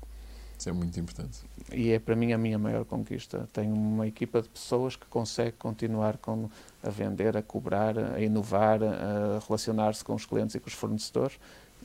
Isso 0.58 0.68
é 0.68 0.72
muito 0.72 0.98
importante. 0.98 1.40
E 1.72 1.90
é 1.90 1.98
para 1.98 2.16
mim 2.16 2.32
a 2.32 2.38
minha 2.38 2.58
maior 2.58 2.84
conquista. 2.84 3.48
Tenho 3.52 3.74
uma 3.74 4.06
equipa 4.06 4.40
de 4.40 4.48
pessoas 4.48 4.96
que 4.96 5.04
consegue 5.06 5.52
continuar 5.52 6.16
com, 6.16 6.48
a 6.82 6.88
vender, 6.88 7.36
a 7.36 7.42
cobrar, 7.42 7.98
a 7.98 8.20
inovar, 8.20 8.82
a 8.82 9.40
relacionar-se 9.46 10.02
com 10.02 10.14
os 10.14 10.24
clientes 10.24 10.54
e 10.54 10.60
com 10.60 10.68
os 10.68 10.74
fornecedores 10.74 11.38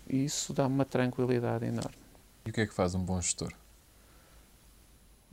e 0.09 0.25
isso 0.25 0.53
dá 0.53 0.65
uma 0.65 0.85
tranquilidade 0.85 1.65
enorme. 1.65 1.95
E 2.45 2.49
o 2.49 2.53
que 2.53 2.61
é 2.61 2.67
que 2.67 2.73
faz 2.73 2.95
um 2.95 3.03
bom 3.03 3.21
gestor? 3.21 3.53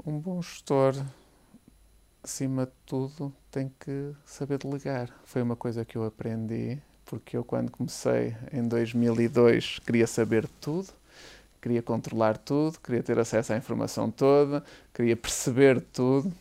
Um 0.04 0.18
bom 0.18 0.42
gestor, 0.42 0.94
acima 2.22 2.66
de 2.66 2.72
tudo, 2.84 3.32
tem 3.50 3.72
que 3.80 4.12
saber 4.24 4.58
delegar. 4.58 5.08
Foi 5.24 5.40
uma 5.40 5.56
coisa 5.56 5.84
que 5.84 5.96
eu 5.96 6.04
aprendi, 6.04 6.78
porque 7.04 7.36
eu, 7.36 7.44
quando 7.44 7.70
comecei 7.70 8.36
em 8.52 8.68
2002, 8.68 9.78
queria 9.78 10.06
saber 10.06 10.46
tudo, 10.60 10.88
queria 11.62 11.82
controlar 11.82 12.36
tudo, 12.36 12.78
queria 12.80 13.02
ter 13.02 13.18
acesso 13.18 13.52
à 13.52 13.56
informação 13.56 14.10
toda, 14.10 14.62
queria 14.92 15.16
perceber 15.16 15.80
tudo, 15.80 16.32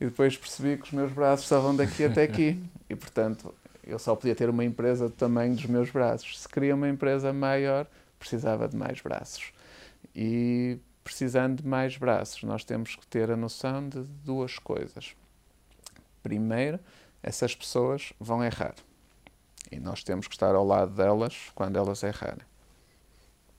e 0.00 0.04
depois 0.04 0.36
percebi 0.36 0.76
que 0.76 0.84
os 0.84 0.92
meus 0.92 1.12
braços 1.12 1.44
estavam 1.46 1.74
daqui 1.74 2.04
até 2.04 2.22
aqui. 2.22 2.62
E, 2.90 2.94
portanto, 2.94 3.54
eu 3.84 3.98
só 3.98 4.14
podia 4.14 4.34
ter 4.34 4.48
uma 4.48 4.64
empresa 4.64 5.08
do 5.08 5.14
tamanho 5.14 5.54
dos 5.54 5.66
meus 5.66 5.90
braços. 5.90 6.40
Se 6.40 6.48
queria 6.48 6.74
uma 6.74 6.88
empresa 6.88 7.32
maior, 7.32 7.86
precisava 8.18 8.68
de 8.68 8.76
mais 8.76 9.00
braços. 9.00 9.52
E 10.14 10.78
precisando 11.02 11.62
de 11.62 11.68
mais 11.68 11.96
braços, 11.96 12.42
nós 12.44 12.64
temos 12.64 12.94
que 12.94 13.06
ter 13.06 13.30
a 13.30 13.36
noção 13.36 13.88
de 13.88 14.02
duas 14.02 14.58
coisas. 14.58 15.16
Primeiro, 16.22 16.78
essas 17.22 17.54
pessoas 17.54 18.12
vão 18.20 18.44
errar. 18.44 18.74
E 19.70 19.80
nós 19.80 20.04
temos 20.04 20.28
que 20.28 20.34
estar 20.34 20.54
ao 20.54 20.66
lado 20.66 20.92
delas 20.92 21.50
quando 21.54 21.76
elas 21.76 22.02
errarem. 22.02 22.44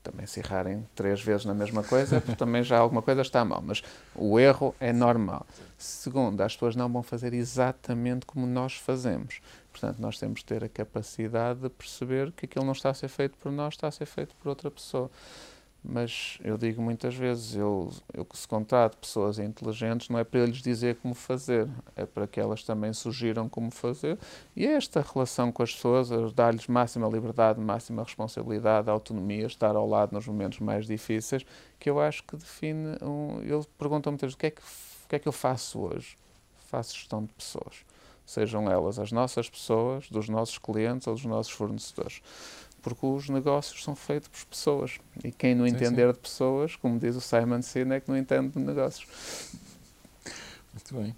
Também 0.02 0.26
se 0.26 0.40
errarem 0.40 0.86
três 0.94 1.20
vezes 1.22 1.46
na 1.46 1.54
mesma 1.54 1.82
coisa, 1.82 2.20
também 2.36 2.62
já 2.62 2.78
alguma 2.78 3.02
coisa 3.02 3.22
está 3.22 3.44
mal. 3.44 3.62
Mas 3.62 3.82
o 4.14 4.38
erro 4.38 4.74
é 4.78 4.92
normal. 4.92 5.46
Segundo, 5.76 6.40
as 6.40 6.54
pessoas 6.54 6.76
não 6.76 6.90
vão 6.90 7.02
fazer 7.02 7.34
exatamente 7.34 8.26
como 8.26 8.46
nós 8.46 8.74
fazemos. 8.74 9.40
Portanto, 9.74 9.98
nós 9.98 10.20
temos 10.20 10.40
que 10.40 10.46
ter 10.46 10.62
a 10.62 10.68
capacidade 10.68 11.58
de 11.58 11.68
perceber 11.68 12.30
que 12.30 12.46
aquilo 12.46 12.64
não 12.64 12.72
está 12.72 12.90
a 12.90 12.94
ser 12.94 13.08
feito 13.08 13.36
por 13.36 13.50
nós, 13.50 13.74
está 13.74 13.88
a 13.88 13.90
ser 13.90 14.06
feito 14.06 14.32
por 14.36 14.48
outra 14.48 14.70
pessoa. 14.70 15.10
Mas 15.82 16.38
eu 16.44 16.56
digo 16.56 16.80
muitas 16.80 17.14
vezes, 17.16 17.56
eu, 17.56 17.92
eu 18.14 18.24
se 18.32 18.46
contrato 18.46 18.96
pessoas 18.96 19.40
inteligentes, 19.40 20.08
não 20.08 20.18
é 20.18 20.22
para 20.22 20.46
lhes 20.46 20.62
dizer 20.62 20.94
como 20.96 21.12
fazer, 21.12 21.68
é 21.96 22.06
para 22.06 22.28
que 22.28 22.38
elas 22.38 22.62
também 22.62 22.92
sugiram 22.92 23.48
como 23.48 23.72
fazer. 23.72 24.16
E 24.54 24.64
é 24.64 24.74
esta 24.74 25.02
relação 25.02 25.50
com 25.50 25.64
as 25.64 25.74
pessoas, 25.74 26.08
dar-lhes 26.32 26.68
máxima 26.68 27.08
liberdade, 27.08 27.60
máxima 27.60 28.04
responsabilidade, 28.04 28.88
autonomia, 28.88 29.46
estar 29.46 29.74
ao 29.74 29.88
lado 29.88 30.12
nos 30.12 30.28
momentos 30.28 30.60
mais 30.60 30.86
difíceis, 30.86 31.44
que 31.80 31.90
eu 31.90 32.00
acho 32.00 32.22
que 32.22 32.36
define. 32.36 32.96
Um, 33.02 33.42
eu 33.42 33.66
pergunto 33.76 34.08
muitas 34.08 34.28
vezes 34.28 34.36
o 34.36 34.38
que, 34.38 34.46
é 34.46 34.50
que, 34.52 34.62
o 34.62 35.08
que 35.08 35.16
é 35.16 35.18
que 35.18 35.28
eu 35.28 35.32
faço 35.32 35.80
hoje? 35.80 36.16
Faço 36.70 36.94
gestão 36.94 37.24
de 37.24 37.32
pessoas 37.32 37.84
sejam 38.26 38.70
elas 38.70 38.98
as 38.98 39.12
nossas 39.12 39.48
pessoas, 39.48 40.08
dos 40.08 40.28
nossos 40.28 40.58
clientes 40.58 41.06
ou 41.06 41.14
dos 41.14 41.24
nossos 41.24 41.52
fornecedores. 41.52 42.22
Porque 42.82 43.06
os 43.06 43.28
negócios 43.28 43.82
são 43.82 43.96
feitos 43.96 44.28
por 44.28 44.44
pessoas. 44.46 44.98
E 45.22 45.32
quem 45.32 45.54
não 45.54 45.66
sim, 45.66 45.74
entender 45.74 46.06
sim. 46.06 46.12
de 46.12 46.18
pessoas, 46.18 46.76
como 46.76 46.98
diz 46.98 47.16
o 47.16 47.20
Simon 47.20 47.62
Sinek, 47.62 48.08
não 48.08 48.16
entende 48.16 48.50
de 48.50 48.58
negócios. 48.58 49.06
Muito 50.72 50.94
bem. 50.94 51.16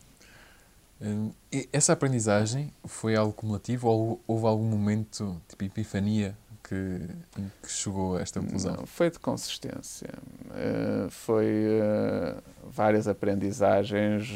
Hum, 1.00 1.30
essa 1.72 1.92
aprendizagem 1.92 2.72
foi 2.84 3.16
algo 3.16 3.32
cumulativo 3.32 3.88
ou 3.88 4.20
houve 4.26 4.46
algum 4.46 4.64
momento, 4.64 5.40
tipo 5.48 5.64
epifania, 5.64 6.36
que, 6.68 7.00
que 7.62 7.70
chegou 7.70 8.16
a 8.16 8.20
esta 8.20 8.40
conclusão? 8.40 8.76
Não, 8.76 8.86
foi 8.86 9.10
de 9.10 9.18
consistência. 9.18 10.08
Uh, 10.46 11.08
foi 11.10 11.46
uh, 11.46 12.42
várias 12.68 13.06
aprendizagens, 13.06 14.28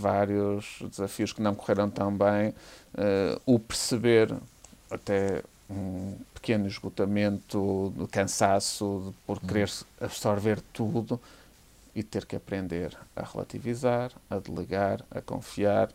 vários 0.00 0.78
desafios 0.90 1.32
que 1.32 1.40
não 1.40 1.54
correram 1.54 1.88
tão 1.88 2.10
bem. 2.10 2.50
Uh, 2.94 3.40
o 3.46 3.58
perceber 3.58 4.34
até 4.90 5.42
um 5.70 6.16
pequeno 6.34 6.66
esgotamento, 6.66 7.92
de 7.96 8.06
cansaço 8.08 9.14
por 9.24 9.38
uhum. 9.38 9.46
querer 9.46 9.70
absorver 10.00 10.60
tudo 10.72 11.20
e 11.94 12.02
ter 12.02 12.26
que 12.26 12.36
aprender 12.36 12.96
a 13.14 13.24
relativizar, 13.24 14.12
a 14.28 14.38
delegar, 14.38 15.04
a 15.10 15.20
confiar. 15.20 15.88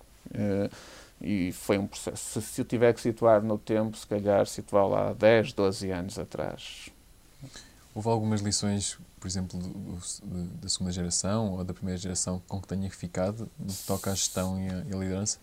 E 1.22 1.52
foi 1.52 1.78
um 1.78 1.86
processo. 1.86 2.42
Se, 2.42 2.48
se 2.48 2.62
eu 2.62 2.66
tiver 2.66 2.94
que 2.94 3.02
situar 3.02 3.42
no 3.44 3.58
tempo, 3.58 3.96
se 3.96 4.08
calhar 4.08 4.46
situar 4.48 4.88
lá 4.88 5.14
10, 5.14 5.54
12 5.54 5.92
anos 5.92 6.20
atrás. 6.20 6.90
Houve 7.94 8.10
algumas 8.10 8.42
lições, 8.42 8.98
por 9.20 9.28
exemplo, 9.28 9.60
do, 9.60 9.70
do, 9.70 10.44
da 10.62 10.70
segunda 10.70 10.92
geração 10.92 11.54
ou 11.54 11.64
da 11.64 11.74
primeira 11.74 11.98
geração 11.98 12.42
com 12.48 12.60
que 12.60 12.68
tenha 12.68 12.90
ficado 12.90 13.50
no 13.60 13.72
que 13.72 13.84
toca 13.86 14.12
à 14.12 14.16
gestão 14.16 14.60
e 14.60 14.70
à, 14.70 14.98
liderança? 14.98 15.40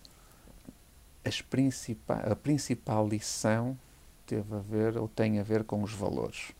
As 1.24 1.40
principal, 1.42 2.20
a 2.32 2.34
principal 2.34 3.06
lição 3.06 3.78
teve 4.26 4.54
a 4.54 4.58
ver 4.58 4.96
ou 4.96 5.08
tem 5.08 5.38
a 5.38 5.42
ver 5.42 5.62
com 5.62 5.82
os 5.82 5.92
valores. 5.92 6.52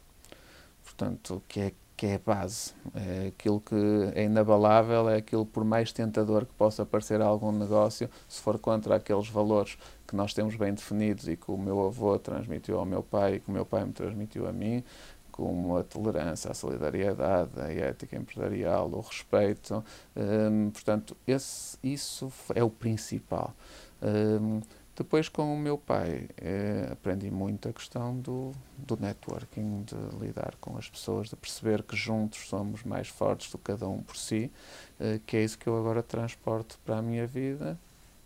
Portanto, 0.84 1.42
que 1.48 1.60
é 1.60 1.72
que 1.98 2.06
é 2.06 2.14
a 2.14 2.20
base. 2.24 2.72
É 2.94 3.26
aquilo 3.26 3.60
que 3.60 3.74
é 4.14 4.22
inabalável, 4.22 5.10
é 5.10 5.16
aquilo 5.16 5.44
por 5.44 5.64
mais 5.64 5.92
tentador 5.92 6.46
que 6.46 6.54
possa 6.54 6.86
parecer 6.86 7.20
algum 7.20 7.50
negócio, 7.50 8.08
se 8.28 8.40
for 8.40 8.56
contra 8.56 8.94
aqueles 8.94 9.28
valores 9.28 9.76
que 10.06 10.14
nós 10.14 10.32
temos 10.32 10.54
bem 10.54 10.72
definidos 10.72 11.26
e 11.26 11.36
que 11.36 11.50
o 11.50 11.58
meu 11.58 11.84
avô 11.84 12.16
transmitiu 12.16 12.78
ao 12.78 12.86
meu 12.86 13.02
pai 13.02 13.34
e 13.34 13.40
que 13.40 13.50
o 13.50 13.52
meu 13.52 13.66
pai 13.66 13.84
me 13.84 13.92
transmitiu 13.92 14.46
a 14.46 14.52
mim, 14.52 14.84
como 15.32 15.76
a 15.76 15.82
tolerância, 15.82 16.52
a 16.52 16.54
solidariedade, 16.54 17.60
a 17.60 17.72
ética 17.72 18.16
empresarial, 18.16 18.88
o 18.92 19.00
respeito. 19.00 19.84
Hum, 20.16 20.70
portanto, 20.70 21.16
esse, 21.26 21.76
isso 21.82 22.32
é 22.54 22.62
o 22.62 22.70
principal. 22.70 23.52
Hum, 24.00 24.60
depois, 24.98 25.28
com 25.28 25.54
o 25.54 25.56
meu 25.56 25.78
pai, 25.78 26.28
eh, 26.38 26.88
aprendi 26.90 27.30
muito 27.30 27.68
a 27.68 27.72
questão 27.72 28.18
do, 28.18 28.50
do 28.76 28.96
networking, 28.96 29.84
de 29.84 29.94
lidar 30.18 30.56
com 30.60 30.76
as 30.76 30.90
pessoas, 30.90 31.28
de 31.28 31.36
perceber 31.36 31.84
que 31.84 31.96
juntos 31.96 32.48
somos 32.48 32.82
mais 32.82 33.06
fortes 33.06 33.48
do 33.52 33.58
que 33.58 33.64
cada 33.64 33.88
um 33.88 34.02
por 34.02 34.16
si, 34.16 34.50
eh, 34.98 35.20
que 35.24 35.36
é 35.36 35.44
isso 35.44 35.56
que 35.56 35.68
eu 35.68 35.78
agora 35.78 36.02
transporto 36.02 36.80
para 36.84 36.98
a 36.98 37.02
minha 37.02 37.28
vida, 37.28 37.78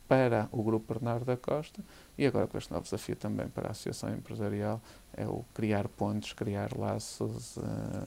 para 0.09 0.49
o 0.51 0.63
Grupo 0.63 0.95
Bernardo 0.95 1.27
da 1.27 1.37
Costa 1.37 1.85
e 2.17 2.27
agora 2.27 2.47
com 2.47 2.57
este 2.57 2.73
novo 2.73 2.85
desafio 2.85 3.17
também 3.17 3.49
para 3.49 3.69
a 3.69 3.71
Associação 3.73 4.11
Empresarial, 4.15 4.81
é 5.15 5.27
o 5.27 5.45
criar 5.53 5.87
pontos, 5.89 6.33
criar 6.33 6.75
laços, 6.75 7.59
eh, 7.59 8.07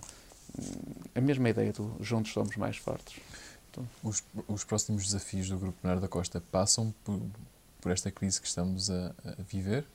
a 1.14 1.22
mesma 1.22 1.50
ideia 1.50 1.72
do 1.72 1.96
juntos 2.00 2.34
somos 2.34 2.58
mais 2.58 2.78
fortes. 2.78 3.22
Então, 3.70 3.88
os, 4.02 4.24
os 4.48 4.64
próximos 4.64 5.06
desafios 5.06 5.50
do 5.50 5.60
Grupo 5.60 5.78
Bernardo 5.84 6.02
da 6.02 6.08
Costa 6.08 6.42
passam 6.52 6.92
por 7.04 7.22
por 7.86 7.92
esta 7.92 8.10
crise 8.10 8.42
que 8.42 8.48
estamos 8.48 8.90
a, 8.90 9.14
a 9.24 9.44
viver? 9.48 9.86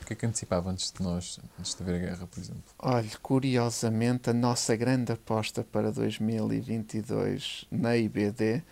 O 0.00 0.06
que 0.06 0.14
é 0.14 0.16
que 0.16 0.24
antecipava 0.24 0.70
antes 0.70 0.90
de 0.90 1.02
nós, 1.02 1.38
antes 1.58 1.74
de 1.74 1.82
haver 1.82 1.96
a 1.96 1.98
guerra, 1.98 2.26
por 2.26 2.40
exemplo? 2.40 2.62
Olha, 2.78 3.10
curiosamente, 3.20 4.30
a 4.30 4.32
nossa 4.32 4.74
grande 4.74 5.12
aposta 5.12 5.62
para 5.62 5.92
2022 5.92 7.66
na 7.70 7.94
IBD 7.94 8.62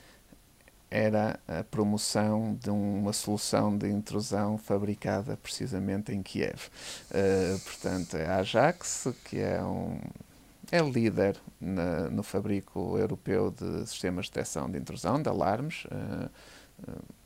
era 0.90 1.38
a 1.46 1.62
promoção 1.62 2.58
de 2.58 2.70
uma 2.70 3.12
solução 3.12 3.76
de 3.76 3.86
intrusão 3.90 4.56
fabricada 4.56 5.36
precisamente 5.36 6.10
em 6.12 6.22
Kiev. 6.22 6.70
Uh, 7.10 7.58
portanto, 7.58 8.16
é 8.16 8.24
a 8.28 8.36
Ajax, 8.36 9.08
que 9.26 9.38
é 9.40 9.62
um 9.62 10.00
é 10.72 10.80
líder 10.80 11.36
na, 11.60 12.08
no 12.08 12.22
fabrico 12.22 12.96
europeu 12.96 13.50
de 13.50 13.86
sistemas 13.86 14.24
de 14.24 14.32
detecção 14.32 14.70
de 14.70 14.78
intrusão, 14.78 15.20
de 15.20 15.28
alarmes. 15.28 15.84
Uh, 15.84 16.30
uh, 16.88 17.17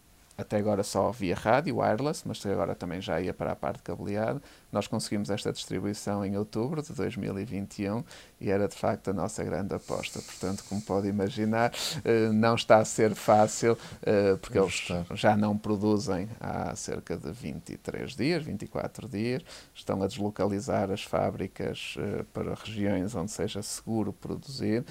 até 0.43 0.59
agora 0.59 0.83
só 0.83 1.11
via 1.11 1.35
rádio, 1.35 1.79
wireless, 1.79 2.23
mas 2.27 2.45
agora 2.45 2.75
também 2.75 3.01
já 3.01 3.21
ia 3.21 3.33
para 3.33 3.53
a 3.53 3.57
parte 3.57 3.83
cableada. 3.83 4.43
Nós 4.71 4.87
conseguimos 4.87 5.31
esta 5.31 5.53
distribuição 5.53 6.25
em 6.25 6.37
outubro 6.37 6.83
de 6.83 6.93
2021 6.93 8.05
e 8.41 8.51
era 8.51 8.67
de 8.67 8.75
facto 8.75 9.09
a 9.09 9.13
nossa 9.13 9.45
grande 9.45 9.75
aposta. 9.75 10.21
Portanto, 10.21 10.65
como 10.69 10.81
pode 10.83 11.09
imaginar, 11.09 11.73
eh, 12.05 12.29
não 12.33 12.55
está 12.55 12.79
a 12.79 12.85
ser 12.85 13.15
fácil, 13.15 13.79
eh, 14.03 14.37
porque 14.41 14.59
eles 14.59 14.89
já 15.15 15.37
não 15.37 15.57
produzem 15.57 16.29
há 16.41 16.75
cerca 16.75 17.17
de 17.17 17.31
23 17.31 18.17
dias, 18.17 18.43
24 18.43 19.09
dias, 19.09 19.43
estão 19.75 20.03
a 20.03 20.07
deslocalizar 20.07 20.91
as 20.91 21.03
fábricas 21.03 21.95
eh, 21.99 22.25
para 22.33 22.55
regiões 22.55 23.15
onde 23.15 23.31
seja 23.31 23.63
seguro 23.63 24.13
produzir, 24.13 24.85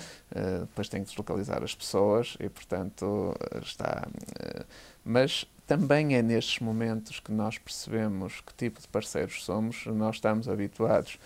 depois 0.62 0.88
têm 0.88 1.04
que 1.04 1.10
deslocalizar 1.10 1.62
as 1.64 1.76
pessoas 1.76 2.38
e, 2.40 2.48
portanto, 2.48 3.36
está 3.62 4.08
mas 5.04 5.46
também 5.68 6.16
é 6.16 6.22
nestes 6.22 6.60
momentos 6.60 7.20
que 7.20 7.32
nós 7.32 7.58
percebemos 7.58 8.42
que 8.42 8.54
tipo 8.54 8.82
de 8.82 8.88
parceiros 8.88 9.46
somos. 9.46 9.86
Nós 9.86 10.18
estamos 10.18 10.50
habituados 10.50 11.18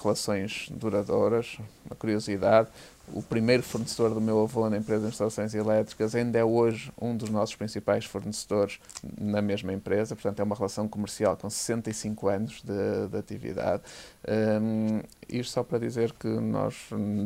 relações 0.00 0.68
duradouras, 0.70 1.58
a 1.90 1.94
curiosidade, 1.94 2.68
o 3.12 3.22
primeiro 3.22 3.62
fornecedor 3.62 4.14
do 4.14 4.20
meu 4.20 4.42
avô 4.42 4.68
na 4.70 4.76
empresa 4.76 5.02
de 5.02 5.08
instalações 5.08 5.54
elétricas, 5.54 6.14
ainda 6.14 6.38
é 6.38 6.44
hoje 6.44 6.92
um 7.00 7.16
dos 7.16 7.28
nossos 7.28 7.54
principais 7.54 8.04
fornecedores 8.04 8.78
na 9.18 9.42
mesma 9.42 9.72
empresa, 9.72 10.14
portanto 10.14 10.40
é 10.40 10.42
uma 10.42 10.54
relação 10.54 10.88
comercial 10.88 11.36
com 11.36 11.48
65 11.48 12.28
anos 12.28 12.62
de, 12.62 13.08
de 13.08 13.16
atividade. 13.16 13.82
Um, 14.62 15.00
isto 15.28 15.52
só 15.52 15.62
para 15.62 15.78
dizer 15.78 16.12
que 16.12 16.28
nós, 16.28 16.74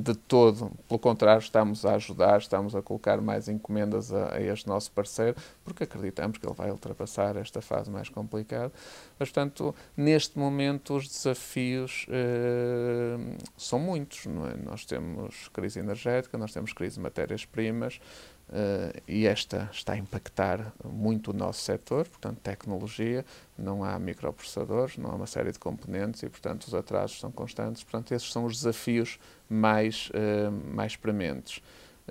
de 0.02 0.14
todo, 0.14 0.70
pelo 0.88 0.98
contrário, 0.98 1.40
estamos 1.40 1.84
a 1.84 1.94
ajudar, 1.94 2.38
estamos 2.38 2.74
a 2.74 2.82
colocar 2.82 3.20
mais 3.20 3.48
encomendas 3.48 4.12
a, 4.12 4.34
a 4.34 4.40
este 4.40 4.66
nosso 4.66 4.90
parceiro, 4.92 5.36
porque 5.64 5.84
acreditamos 5.84 6.38
que 6.38 6.46
ele 6.46 6.54
vai 6.54 6.70
ultrapassar 6.70 7.36
esta 7.36 7.60
fase 7.60 7.90
mais 7.90 8.08
complicada. 8.08 8.72
Mas, 9.18 9.28
portanto, 9.28 9.74
neste 9.96 10.38
momento 10.38 10.94
os 10.94 11.08
desafios 11.08 12.06
uh, 12.08 13.36
são 13.56 13.78
muitos. 13.78 14.26
É? 14.26 14.56
Nós 14.64 14.84
temos 14.84 15.48
crise 15.48 15.78
energética, 15.78 16.36
nós 16.36 16.52
temos 16.52 16.72
crise 16.72 16.96
de 16.96 17.00
matérias-primas, 17.00 18.00
Uh, 18.46 18.92
e 19.08 19.26
esta 19.26 19.70
está 19.72 19.94
a 19.94 19.96
impactar 19.96 20.72
muito 20.84 21.30
o 21.30 21.34
nosso 21.34 21.62
setor, 21.62 22.06
portanto, 22.06 22.38
tecnologia, 22.40 23.24
não 23.56 23.82
há 23.82 23.98
microprocessadores, 23.98 24.98
não 24.98 25.10
há 25.10 25.14
uma 25.14 25.26
série 25.26 25.50
de 25.50 25.58
componentes 25.58 26.22
e, 26.22 26.28
portanto, 26.28 26.64
os 26.64 26.74
atrasos 26.74 27.18
são 27.18 27.32
constantes. 27.32 27.82
Portanto, 27.82 28.12
esses 28.12 28.30
são 28.30 28.44
os 28.44 28.58
desafios 28.58 29.18
mais, 29.48 30.10
uh, 30.10 30.52
mais 30.74 30.94
prementes. 30.94 31.62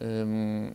Um, 0.02 0.72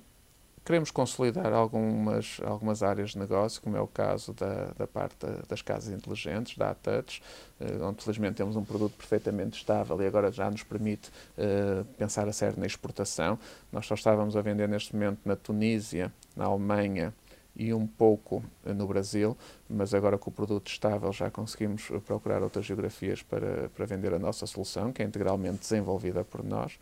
Queremos 0.68 0.90
consolidar 0.90 1.50
algumas, 1.54 2.42
algumas 2.44 2.82
áreas 2.82 3.12
de 3.12 3.18
negócio, 3.18 3.62
como 3.62 3.74
é 3.74 3.80
o 3.80 3.86
caso 3.86 4.34
da, 4.34 4.66
da 4.76 4.86
parte 4.86 5.16
das 5.48 5.62
casas 5.62 5.94
inteligentes, 5.94 6.58
da 6.58 6.72
ATouch, 6.72 7.22
uh, 7.58 7.86
onde 7.86 8.04
felizmente 8.04 8.34
temos 8.34 8.54
um 8.54 8.62
produto 8.62 8.92
perfeitamente 8.94 9.56
estável 9.56 9.98
e 10.02 10.06
agora 10.06 10.30
já 10.30 10.50
nos 10.50 10.62
permite 10.62 11.08
uh, 11.08 11.86
pensar 11.96 12.28
a 12.28 12.34
sério 12.34 12.60
na 12.60 12.66
exportação. 12.66 13.38
Nós 13.72 13.86
só 13.86 13.94
estávamos 13.94 14.36
a 14.36 14.42
vender 14.42 14.68
neste 14.68 14.94
momento 14.94 15.20
na 15.24 15.36
Tunísia, 15.36 16.12
na 16.36 16.44
Alemanha 16.44 17.14
e 17.56 17.72
um 17.72 17.86
pouco 17.86 18.44
no 18.62 18.86
Brasil, 18.86 19.34
mas 19.70 19.94
agora 19.94 20.18
com 20.18 20.28
o 20.28 20.32
produto 20.32 20.68
estável 20.68 21.10
já 21.14 21.30
conseguimos 21.30 21.88
procurar 22.04 22.42
outras 22.42 22.66
geografias 22.66 23.22
para, 23.22 23.70
para 23.70 23.86
vender 23.86 24.12
a 24.12 24.18
nossa 24.18 24.46
solução, 24.46 24.92
que 24.92 25.02
é 25.02 25.06
integralmente 25.06 25.60
desenvolvida 25.60 26.22
por 26.22 26.44
nós. 26.44 26.78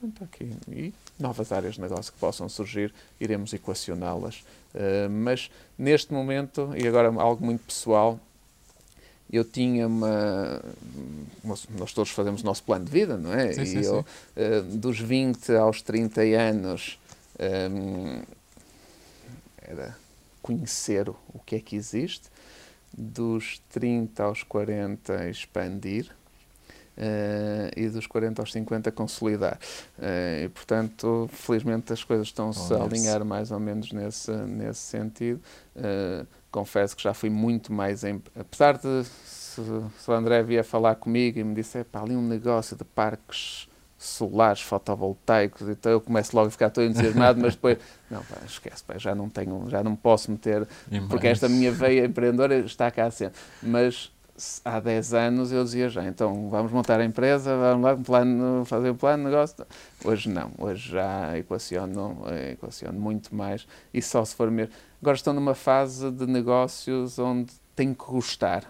Portanto, 0.00 0.24
aqui 0.24 0.50
e 0.70 0.94
novas 1.18 1.52
áreas 1.52 1.74
de 1.74 1.82
negócio 1.82 2.10
que 2.10 2.18
possam 2.18 2.48
surgir, 2.48 2.92
iremos 3.20 3.52
equacioná-las. 3.52 4.36
Uh, 4.74 5.10
mas 5.10 5.50
neste 5.78 6.12
momento, 6.12 6.72
e 6.74 6.88
agora 6.88 7.08
algo 7.20 7.44
muito 7.44 7.62
pessoal, 7.64 8.18
eu 9.30 9.44
tinha 9.44 9.86
uma. 9.86 10.62
Nós 11.78 11.92
todos 11.92 12.10
fazemos 12.10 12.40
o 12.42 12.44
nosso 12.44 12.62
plano 12.62 12.86
de 12.86 12.90
vida, 12.90 13.16
não 13.18 13.32
é? 13.32 13.52
Sim, 13.52 13.66
sim, 13.66 13.80
e 13.80 13.84
eu, 13.84 14.00
uh, 14.00 14.62
dos 14.76 14.98
20 14.98 15.52
aos 15.52 15.82
30 15.82 16.22
anos, 16.22 16.98
um, 17.38 18.22
era 19.60 19.96
conhecer 20.40 21.08
o 21.08 21.38
que 21.44 21.56
é 21.56 21.60
que 21.60 21.76
existe, 21.76 22.28
dos 22.92 23.60
30 23.70 24.22
aos 24.24 24.42
40, 24.42 25.28
expandir 25.28 26.10
Uh, 27.00 27.72
e 27.74 27.88
dos 27.88 28.06
40 28.06 28.42
aos 28.42 28.52
50 28.52 28.92
consolidar. 28.92 29.58
Uh, 29.98 30.44
e, 30.44 30.48
portanto, 30.50 31.30
felizmente 31.32 31.94
as 31.94 32.04
coisas 32.04 32.26
estão-se 32.26 32.74
a 32.74 32.82
alinhar 32.82 33.24
mais 33.24 33.50
ou 33.50 33.58
menos 33.58 33.90
nesse, 33.90 34.30
nesse 34.30 34.80
sentido. 34.80 35.40
Uh, 35.74 36.26
confesso 36.50 36.94
que 36.94 37.02
já 37.02 37.14
fui 37.14 37.30
muito 37.30 37.72
mais. 37.72 38.04
Em, 38.04 38.22
apesar 38.38 38.76
de. 38.76 39.04
Se, 39.24 39.62
se 39.98 40.10
o 40.10 40.12
André 40.12 40.42
vier 40.42 40.62
falar 40.62 40.94
comigo 40.96 41.38
e 41.38 41.44
me 41.44 41.54
disser, 41.54 41.86
pá, 41.86 42.02
ali 42.02 42.14
um 42.14 42.26
negócio 42.26 42.76
de 42.76 42.84
parques 42.84 43.66
solares 43.98 44.60
fotovoltaicos, 44.60 45.68
então 45.68 45.92
eu 45.92 46.00
começo 46.00 46.34
logo 46.34 46.48
a 46.48 46.50
ficar 46.50 46.70
todo 46.70 46.86
entusiasmado, 46.86 47.40
mas 47.40 47.54
depois, 47.54 47.78
não, 48.10 48.22
pá, 48.22 48.36
esquece, 48.46 48.82
pá, 48.84 48.96
já 48.96 49.14
não 49.14 49.28
tenho, 49.28 49.68
já 49.68 49.82
não 49.82 49.96
posso 49.96 50.30
meter, 50.30 50.66
porque 51.08 51.26
esta 51.26 51.48
minha 51.48 51.72
veia 51.72 52.06
empreendedora 52.06 52.58
está 52.60 52.90
cá 52.90 53.10
sempre. 53.10 53.38
Mas 53.62 54.10
há 54.64 54.80
10 54.80 55.14
anos 55.14 55.52
eu 55.52 55.64
dizia 55.64 55.88
já, 55.88 56.04
então 56.04 56.48
vamos 56.48 56.72
montar 56.72 57.00
a 57.00 57.04
empresa, 57.04 57.56
vamos 57.56 57.84
lá 57.84 57.94
um 57.94 58.02
plano, 58.02 58.64
fazer 58.64 58.90
um 58.90 58.96
plano 58.96 59.24
de 59.24 59.30
negócio. 59.30 59.66
Hoje 60.04 60.28
não, 60.28 60.50
hoje 60.58 60.90
já 60.90 61.36
equaciono, 61.36 62.22
equaciono 62.52 62.98
muito 62.98 63.34
mais 63.34 63.66
e 63.92 64.00
só 64.00 64.24
se 64.24 64.34
for 64.34 64.50
mesmo. 64.50 64.72
Agora 65.00 65.16
estão 65.16 65.32
numa 65.32 65.54
fase 65.54 66.10
de 66.10 66.26
negócios 66.26 67.18
onde 67.18 67.52
tenho 67.74 67.94
que 67.94 68.04
gostar. 68.04 68.64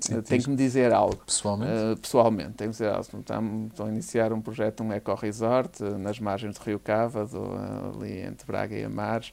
Sim, 0.00 0.20
tem 0.22 0.40
que 0.40 0.48
me 0.48 0.56
dizer 0.56 0.92
algo. 0.92 1.16
Pessoalmente? 1.26 1.72
Uh, 1.72 1.96
pessoalmente, 1.96 2.52
tenho 2.52 2.70
que 2.70 2.76
dizer 2.76 2.88
algo. 2.88 3.02
Estou 3.02 3.86
a 3.86 3.88
iniciar 3.88 4.32
um 4.32 4.40
projeto, 4.40 4.82
um 4.82 4.92
eco-resort, 4.92 5.82
uh, 5.82 5.98
nas 5.98 6.18
margens 6.18 6.58
do 6.58 6.64
Rio 6.64 6.78
Cávado, 6.78 7.38
uh, 7.38 7.96
ali 7.96 8.20
entre 8.20 8.46
Braga 8.46 8.74
e 8.74 8.84
Amares. 8.84 9.30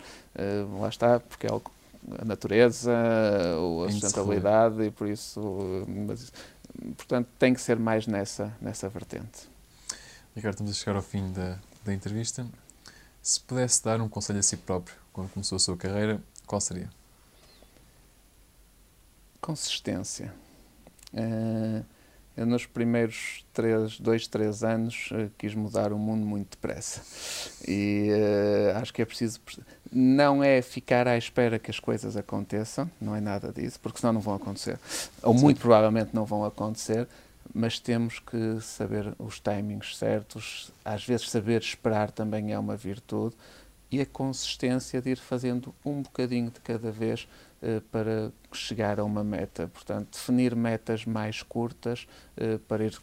lá 0.79 0.89
está, 0.89 1.19
porque 1.19 1.47
é 1.47 1.49
algo 1.49 1.71
a 2.19 2.25
natureza, 2.25 2.93
a 3.85 3.91
sustentabilidade 3.91 4.83
e 4.83 4.91
por 4.91 5.07
isso, 5.07 5.85
mas, 5.87 6.31
portanto, 6.95 7.27
tem 7.37 7.53
que 7.53 7.61
ser 7.61 7.77
mais 7.77 8.07
nessa, 8.07 8.55
nessa 8.61 8.89
vertente. 8.89 9.49
Ricardo, 10.35 10.53
estamos 10.53 10.71
a 10.71 10.75
chegar 10.75 10.95
ao 10.95 11.01
fim 11.01 11.31
da, 11.31 11.57
da 11.83 11.93
entrevista. 11.93 12.45
Se 13.21 13.39
pudesse 13.41 13.83
dar 13.83 13.99
um 13.99 14.07
conselho 14.07 14.39
a 14.39 14.43
si 14.43 14.55
próprio 14.55 14.95
quando 15.11 15.29
começou 15.31 15.55
a 15.55 15.59
sua 15.59 15.75
carreira, 15.75 16.21
qual 16.45 16.61
seria? 16.61 16.89
Consistência. 19.41 20.33
Uh, 21.13 21.83
eu, 22.37 22.45
nos 22.45 22.67
primeiros 22.67 23.43
três, 23.51 23.99
dois, 23.99 24.27
três 24.27 24.63
anos, 24.63 25.09
uh, 25.11 25.31
quis 25.39 25.55
mudar 25.55 25.91
o 25.91 25.97
mundo 25.97 26.23
muito 26.23 26.51
depressa. 26.51 27.01
E 27.67 28.09
uh, 28.11 28.77
acho 28.77 28.93
que 28.93 29.01
é 29.01 29.05
preciso. 29.05 29.39
Não 29.91 30.43
é 30.43 30.61
ficar 30.61 31.07
à 31.07 31.17
espera 31.17 31.57
que 31.57 31.71
as 31.71 31.79
coisas 31.79 32.17
aconteçam, 32.17 32.89
não 32.99 33.15
é 33.15 33.21
nada 33.21 33.51
disso, 33.51 33.79
porque 33.79 33.99
senão 33.99 34.13
não 34.13 34.21
vão 34.21 34.35
acontecer. 34.35 34.79
Ou 35.23 35.33
Sim. 35.35 35.43
muito 35.43 35.61
provavelmente 35.61 36.09
não 36.13 36.25
vão 36.25 36.43
acontecer, 36.43 37.07
mas 37.53 37.79
temos 37.79 38.19
que 38.19 38.59
saber 38.61 39.13
os 39.17 39.39
timings 39.39 39.97
certos. 39.97 40.71
Às 40.83 41.05
vezes, 41.05 41.29
saber 41.29 41.61
esperar 41.61 42.11
também 42.11 42.53
é 42.53 42.59
uma 42.59 42.75
virtude. 42.75 43.35
E 43.89 44.01
a 44.01 44.05
consistência 44.05 45.01
de 45.01 45.11
ir 45.11 45.17
fazendo 45.17 45.73
um 45.85 46.01
bocadinho 46.01 46.51
de 46.51 46.59
cada 46.59 46.91
vez 46.91 47.27
uh, 47.61 47.79
para 47.89 48.31
chegar 48.51 48.99
a 48.99 49.03
uma 49.03 49.23
meta. 49.23 49.69
Portanto, 49.73 50.09
definir 50.11 50.55
metas 50.55 51.05
mais 51.05 51.41
curtas 51.41 52.05
uh, 52.37 52.59
para 52.59 52.83
ir 52.83 52.99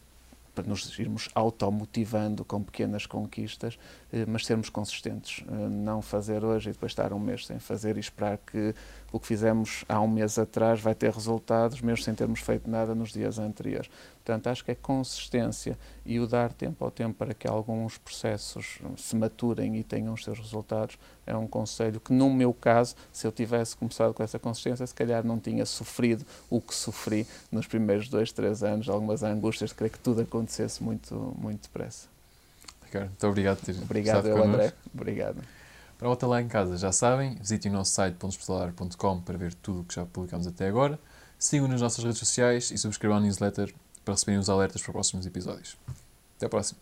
para 0.55 0.67
nos 0.67 0.97
irmos 0.97 1.29
automotivando 1.35 2.45
com 2.45 2.63
pequenas 2.63 3.05
conquistas, 3.05 3.77
eh, 4.11 4.25
mas 4.25 4.45
sermos 4.45 4.69
consistentes. 4.69 5.45
Não 5.69 6.01
fazer 6.01 6.43
hoje 6.43 6.69
e 6.69 6.73
depois 6.73 6.93
estar 6.93 7.11
um 7.13 7.19
mês 7.19 7.45
sem 7.45 7.59
fazer 7.59 7.97
e 7.97 7.99
esperar 7.99 8.37
que 8.37 8.73
o 9.15 9.19
que 9.19 9.27
fizemos 9.27 9.85
há 9.87 10.01
um 10.01 10.09
mês 10.09 10.37
atrás 10.37 10.81
vai 10.81 10.93
ter 10.93 11.09
resultados, 11.09 11.79
mesmo 11.79 12.03
sem 12.03 12.13
termos 12.13 12.41
feito 12.41 12.69
nada 12.69 12.93
nos 12.93 13.13
dias 13.13 13.39
anteriores. 13.39 13.89
Portanto, 14.15 14.47
acho 14.47 14.65
que 14.65 14.71
é 14.71 14.75
consistência 14.75 15.77
e 16.05 16.19
o 16.19 16.27
dar 16.27 16.51
tempo 16.51 16.83
ao 16.83 16.91
tempo 16.91 17.15
para 17.17 17.33
que 17.33 17.47
alguns 17.47 17.97
processos 17.97 18.77
se 18.97 19.15
maturem 19.15 19.77
e 19.77 19.83
tenham 19.83 20.13
os 20.13 20.21
seus 20.21 20.37
resultados 20.37 20.97
é 21.25 21.33
um 21.33 21.47
conselho 21.47 22.01
que, 22.01 22.11
no 22.11 22.29
meu 22.29 22.53
caso, 22.53 22.93
se 23.13 23.25
eu 23.25 23.31
tivesse 23.31 23.77
começado 23.77 24.13
com 24.13 24.21
essa 24.21 24.37
consistência, 24.37 24.85
se 24.85 24.93
calhar 24.93 25.25
não 25.25 25.39
tinha 25.39 25.65
sofrido 25.65 26.25
o 26.49 26.59
que 26.59 26.75
sofri 26.75 27.25
nos 27.49 27.65
primeiros 27.65 28.09
dois, 28.09 28.33
três 28.33 28.63
anos, 28.63 28.89
algumas 28.89 29.23
angústias 29.23 29.69
de 29.69 29.77
querer 29.77 29.91
que 29.91 29.99
tudo 29.99 30.23
acontecesse 30.23 30.83
muito, 30.83 31.33
muito 31.39 31.61
depressa. 31.61 32.09
Ricardo, 32.83 33.07
muito 33.07 33.27
obrigado 33.27 33.57
por 33.59 33.65
ter 33.65 33.81
Obrigado, 33.81 34.27
eu, 34.27 34.43
André. 34.43 34.73
Obrigado. 34.93 35.54
Para 35.97 36.07
voltar 36.07 36.27
lá 36.27 36.41
em 36.41 36.47
casa, 36.47 36.77
já 36.77 36.91
sabem, 36.91 37.35
visitem 37.35 37.71
o 37.71 37.75
nosso 37.75 37.91
site 37.91 38.15
pontospessolar.com 38.15 39.21
para 39.21 39.37
ver 39.37 39.53
tudo 39.55 39.81
o 39.81 39.83
que 39.85 39.95
já 39.95 40.05
publicamos 40.05 40.45
até 40.45 40.67
agora. 40.67 40.99
Sigam 41.39 41.67
nas 41.67 41.81
nossas 41.81 42.03
redes 42.03 42.19
sociais 42.19 42.71
e 42.71 42.77
subscrevam 42.77 43.17
a 43.17 43.21
newsletter 43.21 43.73
para 44.03 44.13
receberem 44.13 44.39
os 44.39 44.49
alertas 44.49 44.81
para 44.81 44.91
próximos 44.91 45.25
episódios. 45.25 45.77
Até 46.37 46.47
a 46.47 46.49
próxima! 46.49 46.79